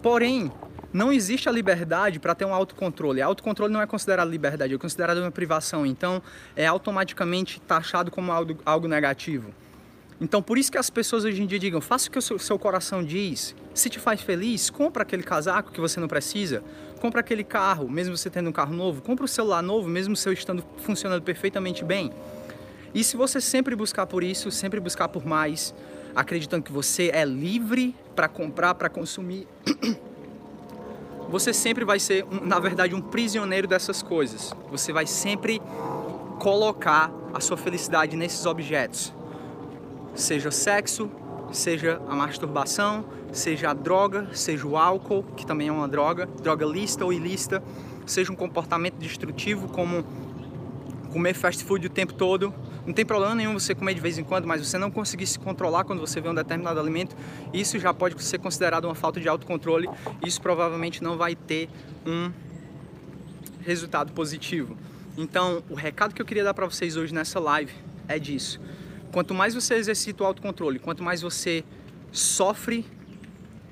Porém, 0.00 0.52
não 0.94 1.12
existe 1.12 1.48
a 1.48 1.52
liberdade 1.52 2.20
para 2.20 2.36
ter 2.36 2.44
um 2.44 2.54
autocontrole. 2.54 3.20
Autocontrole 3.20 3.72
não 3.72 3.82
é 3.82 3.86
considerado 3.86 4.30
liberdade, 4.30 4.72
é 4.72 4.78
considerado 4.78 5.18
uma 5.18 5.30
privação. 5.32 5.84
Então, 5.84 6.22
é 6.54 6.68
automaticamente 6.68 7.60
taxado 7.60 8.12
como 8.12 8.30
algo, 8.30 8.56
algo 8.64 8.86
negativo. 8.86 9.52
Então, 10.20 10.40
por 10.40 10.56
isso 10.56 10.70
que 10.70 10.78
as 10.78 10.88
pessoas 10.88 11.24
hoje 11.24 11.42
em 11.42 11.46
dia 11.46 11.58
digam: 11.58 11.80
faça 11.80 12.08
o 12.08 12.12
que 12.12 12.18
o 12.18 12.22
seu, 12.22 12.38
seu 12.38 12.56
coração 12.56 13.02
diz. 13.02 13.56
Se 13.74 13.90
te 13.90 13.98
faz 13.98 14.22
feliz, 14.22 14.70
compra 14.70 15.02
aquele 15.02 15.24
casaco 15.24 15.72
que 15.72 15.80
você 15.80 15.98
não 15.98 16.06
precisa. 16.06 16.62
Compra 17.00 17.20
aquele 17.20 17.42
carro, 17.42 17.90
mesmo 17.90 18.16
você 18.16 18.30
tendo 18.30 18.48
um 18.48 18.52
carro 18.52 18.72
novo. 18.72 19.02
Compra 19.02 19.24
o 19.24 19.28
celular 19.28 19.62
novo, 19.62 19.88
mesmo 19.88 20.14
seu 20.14 20.32
estando 20.32 20.64
funcionando 20.78 21.22
perfeitamente 21.22 21.84
bem. 21.84 22.12
E 22.94 23.02
se 23.02 23.16
você 23.16 23.40
sempre 23.40 23.74
buscar 23.74 24.06
por 24.06 24.22
isso, 24.22 24.48
sempre 24.52 24.78
buscar 24.78 25.08
por 25.08 25.26
mais, 25.26 25.74
acreditando 26.14 26.62
que 26.62 26.70
você 26.70 27.10
é 27.12 27.24
livre 27.24 27.96
para 28.14 28.28
comprar, 28.28 28.76
para 28.76 28.88
consumir, 28.88 29.48
você 31.28 31.52
sempre 31.52 31.84
vai 31.84 31.98
ser, 31.98 32.26
na 32.42 32.58
verdade, 32.58 32.94
um 32.94 33.00
prisioneiro 33.00 33.66
dessas 33.66 34.02
coisas. 34.02 34.54
Você 34.70 34.92
vai 34.92 35.06
sempre 35.06 35.60
colocar 36.38 37.12
a 37.32 37.40
sua 37.40 37.56
felicidade 37.56 38.16
nesses 38.16 38.46
objetos 38.46 39.12
seja 40.14 40.50
sexo, 40.50 41.10
seja 41.52 42.00
a 42.08 42.14
masturbação, 42.14 43.04
seja 43.32 43.70
a 43.70 43.74
droga, 43.74 44.28
seja 44.32 44.66
o 44.66 44.76
álcool, 44.76 45.24
que 45.36 45.44
também 45.44 45.68
é 45.68 45.72
uma 45.72 45.88
droga, 45.88 46.26
droga 46.42 46.64
lista 46.64 47.04
ou 47.04 47.12
ilícita, 47.12 47.62
seja 48.06 48.32
um 48.32 48.36
comportamento 48.36 48.94
destrutivo 48.94 49.68
como 49.68 50.04
comer 51.12 51.34
fast 51.34 51.64
food 51.64 51.86
o 51.86 51.90
tempo 51.90 52.12
todo. 52.12 52.54
Não 52.86 52.92
tem 52.92 53.04
problema 53.04 53.34
nenhum 53.34 53.54
você 53.54 53.74
comer 53.74 53.94
de 53.94 54.00
vez 54.00 54.18
em 54.18 54.24
quando, 54.24 54.46
mas 54.46 54.66
você 54.66 54.76
não 54.76 54.90
conseguir 54.90 55.26
se 55.26 55.38
controlar 55.38 55.84
quando 55.84 56.00
você 56.00 56.20
vê 56.20 56.28
um 56.28 56.34
determinado 56.34 56.78
alimento, 56.78 57.16
isso 57.52 57.78
já 57.78 57.94
pode 57.94 58.22
ser 58.22 58.38
considerado 58.38 58.84
uma 58.84 58.94
falta 58.94 59.18
de 59.18 59.28
autocontrole. 59.28 59.88
Isso 60.24 60.40
provavelmente 60.40 61.02
não 61.02 61.16
vai 61.16 61.34
ter 61.34 61.68
um 62.06 62.30
resultado 63.60 64.12
positivo. 64.12 64.76
Então, 65.16 65.62
o 65.70 65.74
recado 65.74 66.14
que 66.14 66.20
eu 66.20 66.26
queria 66.26 66.44
dar 66.44 66.52
para 66.52 66.66
vocês 66.66 66.96
hoje 66.96 67.14
nessa 67.14 67.40
live 67.40 67.72
é 68.06 68.18
disso. 68.18 68.60
Quanto 69.10 69.32
mais 69.32 69.54
você 69.54 69.74
exercita 69.74 70.22
o 70.22 70.26
autocontrole, 70.26 70.78
quanto 70.78 71.02
mais 71.02 71.22
você 71.22 71.64
sofre 72.12 72.84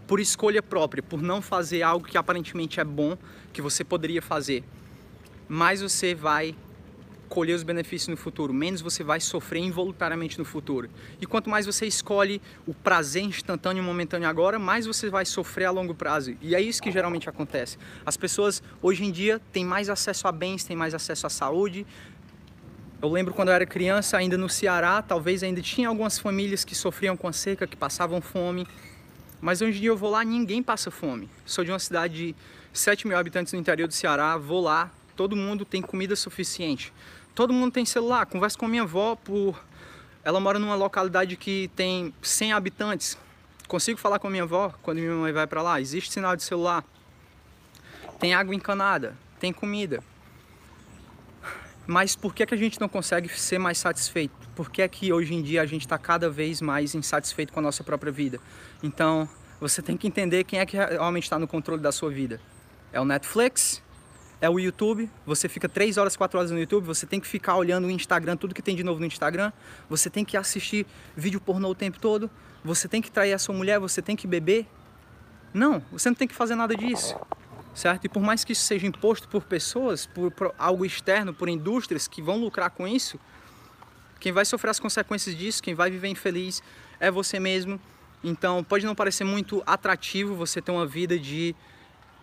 por 0.06 0.20
escolha 0.20 0.62
própria, 0.62 1.02
por 1.02 1.20
não 1.20 1.42
fazer 1.42 1.82
algo 1.82 2.06
que 2.06 2.16
aparentemente 2.16 2.80
é 2.80 2.84
bom, 2.84 3.16
que 3.52 3.60
você 3.60 3.84
poderia 3.84 4.22
fazer, 4.22 4.64
mais 5.48 5.82
você 5.82 6.14
vai 6.14 6.54
colher 7.32 7.54
os 7.54 7.62
benefícios 7.62 8.08
no 8.08 8.16
futuro, 8.16 8.52
menos 8.52 8.82
você 8.82 9.02
vai 9.02 9.18
sofrer 9.18 9.60
involuntariamente 9.60 10.38
no 10.38 10.44
futuro. 10.44 10.90
E 11.18 11.24
quanto 11.24 11.48
mais 11.48 11.64
você 11.64 11.86
escolhe 11.86 12.42
o 12.66 12.74
prazer 12.74 13.22
instantâneo 13.22 13.82
momentâneo 13.82 14.28
agora, 14.28 14.58
mais 14.58 14.84
você 14.84 15.08
vai 15.08 15.24
sofrer 15.24 15.64
a 15.64 15.70
longo 15.70 15.94
prazo. 15.94 16.36
E 16.42 16.54
é 16.54 16.60
isso 16.60 16.82
que 16.82 16.92
geralmente 16.92 17.30
acontece. 17.30 17.78
As 18.04 18.18
pessoas 18.18 18.62
hoje 18.82 19.02
em 19.02 19.10
dia 19.10 19.40
têm 19.50 19.64
mais 19.64 19.88
acesso 19.88 20.28
a 20.28 20.32
bens, 20.32 20.62
têm 20.62 20.76
mais 20.76 20.92
acesso 20.92 21.26
à 21.26 21.30
saúde, 21.30 21.86
Eu 23.00 23.08
lembro 23.08 23.34
quando 23.34 23.48
eu 23.48 23.54
era 23.54 23.66
criança, 23.66 24.16
ainda 24.16 24.36
no 24.36 24.48
Ceará, 24.48 25.02
talvez 25.02 25.42
ainda 25.42 25.60
tinha 25.60 25.88
algumas 25.88 26.20
famílias 26.20 26.64
que 26.64 26.74
sofriam 26.74 27.16
com 27.16 27.26
a 27.26 27.32
seca, 27.32 27.66
que 27.66 27.76
passavam 27.76 28.20
fome. 28.20 28.64
Mas 29.40 29.60
hoje 29.60 29.78
em 29.78 29.80
dia 29.80 29.90
eu 29.90 29.96
vou 29.96 30.10
lá, 30.10 30.22
ninguém 30.22 30.62
passa 30.62 30.88
fome. 30.88 31.28
Sou 31.44 31.64
de 31.64 31.72
uma 31.72 31.80
cidade 31.80 32.14
de 32.14 32.36
7 32.72 33.08
mil 33.08 33.16
habitantes 33.16 33.52
no 33.54 33.58
interior 33.58 33.88
do 33.88 33.94
Ceará, 33.94 34.36
vou 34.36 34.60
lá, 34.60 34.88
todo 35.16 35.36
mundo 35.36 35.64
tem 35.64 35.82
comida 35.82 36.16
suficiente. 36.16 36.92
Todo 37.34 37.52
mundo 37.52 37.72
tem 37.72 37.84
celular. 37.84 38.26
Converso 38.26 38.58
com 38.58 38.66
minha 38.66 38.82
avó 38.82 39.16
por. 39.16 39.62
Ela 40.24 40.38
mora 40.38 40.58
numa 40.58 40.74
localidade 40.74 41.36
que 41.36 41.70
tem 41.74 42.14
100 42.22 42.52
habitantes. 42.52 43.18
Consigo 43.66 43.98
falar 43.98 44.18
com 44.18 44.28
a 44.28 44.30
minha 44.30 44.42
avó 44.42 44.72
quando 44.82 44.98
minha 44.98 45.14
mãe 45.14 45.32
vai 45.32 45.46
para 45.46 45.62
lá. 45.62 45.80
Existe 45.80 46.12
sinal 46.12 46.36
de 46.36 46.42
celular. 46.42 46.84
Tem 48.20 48.34
água 48.34 48.54
encanada. 48.54 49.16
Tem 49.40 49.52
comida. 49.52 50.02
Mas 51.86 52.14
por 52.14 52.34
que, 52.34 52.46
que 52.46 52.54
a 52.54 52.56
gente 52.56 52.80
não 52.80 52.88
consegue 52.88 53.28
ser 53.28 53.58
mais 53.58 53.78
satisfeito? 53.78 54.34
Por 54.54 54.70
que 54.70 54.86
que 54.88 55.12
hoje 55.12 55.34
em 55.34 55.42
dia 55.42 55.62
a 55.62 55.66
gente 55.66 55.82
está 55.82 55.98
cada 55.98 56.30
vez 56.30 56.60
mais 56.60 56.94
insatisfeito 56.94 57.52
com 57.52 57.58
a 57.58 57.62
nossa 57.62 57.82
própria 57.82 58.12
vida? 58.12 58.38
Então, 58.82 59.28
você 59.60 59.82
tem 59.82 59.96
que 59.96 60.06
entender 60.06 60.44
quem 60.44 60.60
é 60.60 60.66
que 60.66 60.76
realmente 60.76 61.24
está 61.24 61.38
no 61.38 61.48
controle 61.48 61.82
da 61.82 61.90
sua 61.90 62.10
vida. 62.10 62.40
É 62.92 63.00
o 63.00 63.04
Netflix? 63.04 63.82
É 64.42 64.50
o 64.50 64.58
YouTube? 64.58 65.08
Você 65.24 65.48
fica 65.48 65.68
3 65.68 65.96
horas, 65.96 66.16
4 66.16 66.38
horas 66.38 66.50
no 66.50 66.58
YouTube, 66.58 66.84
você 66.84 67.06
tem 67.06 67.18
que 67.18 67.26
ficar 67.26 67.56
olhando 67.56 67.86
o 67.86 67.90
Instagram, 67.90 68.36
tudo 68.36 68.54
que 68.54 68.60
tem 68.60 68.76
de 68.76 68.82
novo 68.82 69.00
no 69.00 69.06
Instagram, 69.06 69.52
você 69.88 70.10
tem 70.10 70.24
que 70.24 70.36
assistir 70.36 70.84
vídeo 71.16 71.40
pornô 71.40 71.70
o 71.70 71.74
tempo 71.74 71.98
todo, 71.98 72.28
você 72.64 72.88
tem 72.88 73.00
que 73.00 73.10
trair 73.10 73.32
a 73.32 73.38
sua 73.38 73.54
mulher, 73.54 73.78
você 73.78 74.02
tem 74.02 74.16
que 74.16 74.26
beber. 74.26 74.66
Não, 75.54 75.80
você 75.90 76.10
não 76.10 76.16
tem 76.16 76.28
que 76.28 76.34
fazer 76.34 76.56
nada 76.56 76.76
disso 76.76 77.16
certo? 77.74 78.04
E 78.04 78.08
por 78.08 78.22
mais 78.22 78.44
que 78.44 78.52
isso 78.52 78.64
seja 78.64 78.86
imposto 78.86 79.28
por 79.28 79.44
pessoas, 79.44 80.06
por, 80.06 80.30
por, 80.30 80.54
algo 80.58 80.84
externo, 80.84 81.32
por 81.32 81.48
indústrias 81.48 82.06
que 82.06 82.20
vão 82.20 82.36
lucrar 82.38 82.70
com 82.70 82.86
isso, 82.86 83.18
quem 84.20 84.32
vai 84.32 84.44
sofrer 84.44 84.70
as 84.70 84.80
consequências 84.80 85.36
disso, 85.36 85.62
quem 85.62 85.74
vai 85.74 85.90
viver 85.90 86.08
infeliz 86.08 86.62
é 87.00 87.10
você 87.10 87.40
mesmo. 87.40 87.80
Então 88.22 88.62
pode 88.62 88.86
não 88.86 88.94
parecer 88.94 89.24
muito 89.24 89.62
atrativo 89.66 90.34
você 90.34 90.62
ter 90.62 90.70
uma 90.70 90.86
vida 90.86 91.18
de 91.18 91.56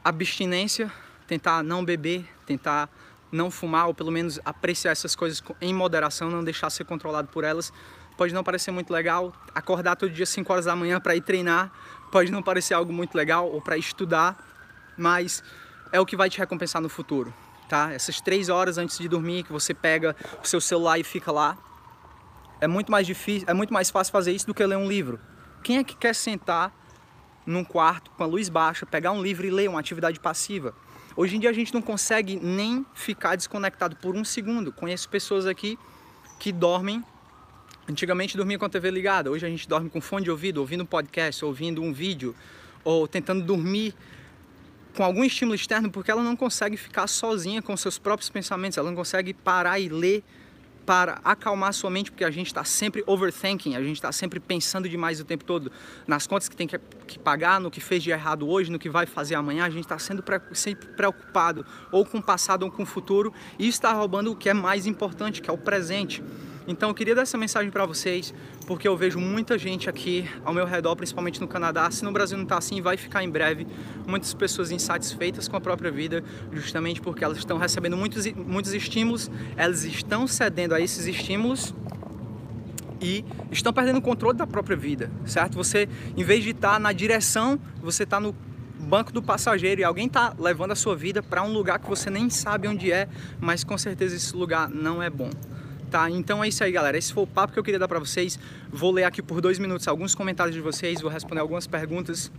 abstinência, 0.04 0.92
tentar 1.30 1.62
não 1.64 1.86
beber, 1.86 2.28
tentar 2.44 2.90
não 3.32 3.52
fumar 3.52 3.88
ou 3.88 3.94
pelo 3.94 4.12
menos 4.12 4.40
apreciar 4.44 4.92
essas 4.92 5.16
coisas 5.16 5.44
em 5.62 5.72
moderação, 5.72 6.28
não 6.28 6.44
deixar 6.44 6.72
ser 6.72 6.86
controlado 6.86 7.28
por 7.28 7.44
elas. 7.44 7.72
Pode 8.18 8.34
não 8.34 8.44
parecer 8.44 8.72
muito 8.72 8.92
legal 8.92 9.32
acordar 9.54 9.96
todo 9.96 10.12
dia 10.12 10.26
5 10.26 10.52
horas 10.52 10.66
da 10.66 10.76
manhã 10.76 11.00
para 11.00 11.16
ir 11.16 11.22
treinar, 11.22 11.72
pode 12.12 12.32
não 12.32 12.42
parecer 12.42 12.74
algo 12.74 12.92
muito 12.92 13.16
legal 13.16 13.48
ou 13.48 13.62
para 13.62 13.78
estudar, 13.78 14.44
mas 14.98 15.44
é 15.92 16.00
o 16.00 16.06
que 16.06 16.18
vai 16.18 16.32
te 16.32 16.40
recompensar 16.40 16.82
no 16.82 16.90
futuro, 16.90 17.32
tá? 17.70 17.94
Essas 17.94 18.20
três 18.20 18.50
horas 18.50 18.80
antes 18.80 18.98
de 18.98 19.08
dormir 19.08 19.44
que 19.44 19.52
você 19.52 19.74
pega 19.74 20.16
o 20.44 20.48
seu 20.48 20.60
celular 20.60 20.98
e 20.98 21.04
fica 21.04 21.32
lá, 21.32 21.56
é 22.60 22.68
muito 22.68 22.92
mais 22.92 23.06
difícil, 23.06 23.48
é 23.48 23.54
muito 23.54 23.72
mais 23.72 23.92
fácil 23.92 24.12
fazer 24.12 24.32
isso 24.32 24.48
do 24.48 24.54
que 24.54 24.66
ler 24.66 24.78
um 24.78 24.88
livro. 24.88 25.20
Quem 25.64 25.78
é 25.78 25.84
que 25.84 25.96
quer 25.96 26.16
sentar 26.16 26.74
num 27.46 27.64
quarto 27.64 28.10
com 28.12 28.24
a 28.24 28.28
luz 28.28 28.50
baixa, 28.50 28.86
pegar 28.86 29.12
um 29.12 29.22
livro 29.22 29.46
e 29.46 29.52
ler 29.52 29.70
uma 29.70 29.80
atividade 29.80 30.20
passiva? 30.20 30.74
Hoje 31.20 31.36
em 31.36 31.40
dia 31.42 31.50
a 31.50 31.54
gente 31.54 31.74
não 31.74 31.82
consegue 31.82 32.40
nem 32.42 32.86
ficar 32.94 33.36
desconectado 33.36 33.94
por 33.98 34.16
um 34.16 34.24
segundo. 34.24 34.72
Conheço 34.72 35.10
pessoas 35.10 35.46
aqui 35.46 35.78
que 36.40 36.50
dormem. 36.50 37.04
Antigamente 37.90 38.38
dormia 38.38 38.58
com 38.58 38.64
a 38.64 38.70
TV 38.70 38.90
ligada, 38.90 39.30
hoje 39.30 39.46
a 39.46 39.50
gente 39.50 39.68
dorme 39.68 39.90
com 39.90 40.00
fone 40.00 40.24
de 40.24 40.32
ouvido, 40.32 40.60
ouvindo 40.62 40.84
um 40.84 40.86
podcast, 40.86 41.44
ouvindo 41.44 41.84
um 41.84 41.92
vídeo, 41.92 42.34
ou 42.86 43.06
tentando 43.06 43.44
dormir 43.44 43.94
com 44.96 45.04
algum 45.04 45.22
estímulo 45.22 45.56
externo 45.56 45.92
porque 45.92 46.10
ela 46.10 46.24
não 46.24 46.38
consegue 46.38 46.78
ficar 46.78 47.06
sozinha 47.08 47.62
com 47.62 47.76
seus 47.76 47.98
próprios 47.98 48.30
pensamentos, 48.30 48.78
ela 48.78 48.90
não 48.90 48.96
consegue 48.96 49.34
parar 49.34 49.78
e 49.78 49.90
ler 49.90 50.24
para 50.90 51.22
acalmar 51.24 51.72
sua 51.72 51.92
mente, 51.92 52.10
porque 52.10 52.24
a 52.24 52.32
gente 52.32 52.48
está 52.48 52.64
sempre 52.64 53.04
overthinking, 53.06 53.76
a 53.76 53.84
gente 53.84 53.98
está 53.98 54.12
sempre 54.12 54.40
pensando 54.40 54.90
demais 54.90 55.20
o 55.20 55.24
tempo 55.24 55.46
todo 55.46 55.72
nas 56.08 56.26
contas 56.26 56.50
que 56.50 56.56
tem 56.56 56.66
que, 56.66 56.80
que, 57.06 57.20
pagar, 57.20 57.62
no 57.62 57.70
que 57.70 57.80
fez 57.80 58.02
de 58.02 58.10
errado 58.10 58.50
hoje, 58.50 58.72
no 58.72 58.80
que 58.80 58.90
vai 58.90 59.06
fazer 59.06 59.36
amanhã, 59.36 59.66
a 59.66 59.70
gente 59.70 59.84
está 59.84 60.00
sendo 60.00 60.24
pre, 60.24 60.42
sempre 60.52 60.88
preocupado 60.88 61.64
ou 61.92 62.04
com 62.04 62.18
o 62.18 62.24
passado 62.24 62.64
ou 62.64 62.72
com 62.72 62.82
o 62.82 62.86
futuro, 62.88 63.32
e 63.60 63.68
está 63.68 63.94
roubando 63.94 64.32
o 64.32 64.36
que 64.36 64.50
é 64.50 64.54
mais 64.56 64.88
importante, 64.88 65.44
que 65.44 65.50
é 65.52 65.54
o 65.54 65.60
presente. 65.60 66.24
Então 66.70 66.90
eu 66.90 66.94
queria 66.94 67.16
dar 67.16 67.24
essa 67.24 67.36
mensagem 67.36 67.72
para 67.72 67.84
vocês, 67.84 68.32
porque 68.68 68.88
eu 68.88 68.96
vejo 68.96 69.18
muita 69.18 69.58
gente 69.58 69.90
aqui 69.90 70.30
ao 70.46 70.54
meu 70.54 70.68
redor, 70.68 70.96
principalmente 70.96 71.42
no 71.42 71.48
Canadá. 71.48 71.90
Se 71.90 72.06
no 72.06 72.12
Brasil 72.12 72.38
não 72.38 72.44
está 72.44 72.60
assim, 72.60 72.80
vai 72.80 72.96
ficar 72.96 73.24
em 73.24 73.30
breve. 73.30 73.66
Muitas 74.06 74.36
pessoas 74.36 74.70
insatisfeitas 74.70 75.48
com 75.48 75.58
a 75.58 75.60
própria 75.60 75.90
vida, 75.90 76.24
justamente 76.54 77.02
porque 77.02 77.24
elas 77.24 77.40
estão 77.40 77.58
recebendo 77.58 77.98
muitos, 77.98 78.24
muitos 78.34 78.72
estímulos, 78.72 79.32
elas 79.58 79.84
estão 79.84 80.28
cedendo 80.28 80.76
a 80.76 80.80
esses 80.80 81.08
estímulos 81.08 81.74
e 83.02 83.26
estão 83.52 83.74
perdendo 83.74 83.98
o 83.98 84.02
controle 84.02 84.38
da 84.38 84.46
própria 84.46 84.78
vida, 84.78 85.10
certo? 85.26 85.56
Você, 85.56 85.90
em 86.16 86.24
vez 86.24 86.44
de 86.44 86.52
estar 86.52 86.74
tá 86.74 86.80
na 86.80 86.92
direção, 86.92 87.60
você 87.82 88.04
está 88.04 88.20
no 88.20 88.36
banco 88.80 89.12
do 89.12 89.24
passageiro 89.24 89.82
e 89.82 89.84
alguém 89.84 90.06
está 90.06 90.36
levando 90.38 90.72
a 90.72 90.76
sua 90.76 90.96
vida 90.96 91.24
para 91.24 91.42
um 91.42 91.52
lugar 91.52 91.80
que 91.80 91.90
você 91.90 92.12
nem 92.12 92.30
sabe 92.30 92.68
onde 92.68 92.92
é, 92.92 93.10
mas 93.40 93.64
com 93.64 93.76
certeza 93.76 94.16
esse 94.16 94.36
lugar 94.36 94.70
não 94.70 95.02
é 95.02 95.10
bom. 95.10 95.32
Tá, 95.90 96.10
então 96.10 96.44
é 96.44 96.48
isso 96.48 96.64
aí, 96.64 96.72
galera. 96.72 96.98
Esse 96.98 97.12
foi 97.12 97.24
o 97.24 97.28
papo 97.28 97.54
que 97.54 97.60
eu 97.60 97.64
queria 97.64 97.80
dar 97.80 97.88
pra 97.88 98.00
vocês. 98.00 98.38
Vou 98.72 98.92
ler 98.92 99.06
aqui 99.06 99.22
por 99.22 99.42
dois 99.42 99.58
minutos 99.58 99.88
alguns 99.88 100.14
comentários 100.14 100.56
de 100.56 100.62
vocês, 100.62 101.02
vou 101.02 101.10
responder 101.10 101.42
algumas 101.42 101.66
perguntas. 101.66 102.32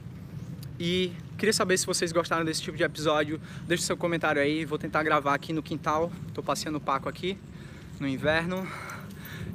E 0.79 1.13
queria 1.37 1.53
saber 1.53 1.77
se 1.77 1.85
vocês 1.85 2.11
gostaram 2.13 2.45
desse 2.45 2.63
tipo 2.63 2.77
de 2.77 2.83
episódio. 2.83 3.41
Deixe 3.67 3.83
seu 3.83 3.97
comentário 3.97 4.41
aí. 4.41 4.65
Vou 4.65 4.79
tentar 4.79 5.03
gravar 5.03 5.35
aqui 5.35 5.53
no 5.53 5.63
quintal. 5.63 6.11
Tô 6.33 6.43
passeando 6.43 6.79
o 6.79 6.81
Paco 6.81 7.09
aqui 7.09 7.37
no 8.01 8.09
inverno. 8.09 8.67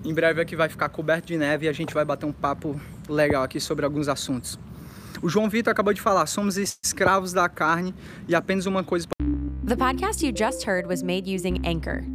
Em 0.03 0.13
breve 0.13 0.39
aqui 0.39 0.55
vai 0.55 0.69
ficar 0.69 0.87
coberto 0.89 1.27
de 1.27 1.37
neve 1.37 1.65
e 1.65 1.69
a 1.69 1.73
gente 1.73 1.93
vai 1.93 2.05
bater 2.05 2.27
um 2.27 2.31
papo 2.31 2.79
legal 3.09 3.43
aqui 3.43 3.59
sobre 3.59 3.85
alguns 3.85 4.07
assuntos. 4.07 4.59
O 5.19 5.27
João 5.27 5.49
Vitor 5.49 5.71
acabou 5.71 5.93
de 5.93 6.01
falar: 6.01 6.27
somos 6.27 6.57
escravos 6.57 7.33
da 7.33 7.49
carne 7.49 7.95
e 8.27 8.35
apenas 8.35 8.67
uma 8.67 8.83
coisa. 8.83 9.07
The 9.65 9.75
podcast 9.75 10.23
you 10.23 10.31
just 10.31 10.67
heard 10.67 10.85
was 10.85 11.01
made 11.01 11.27
using 11.27 11.59
Anchor. 11.65 12.14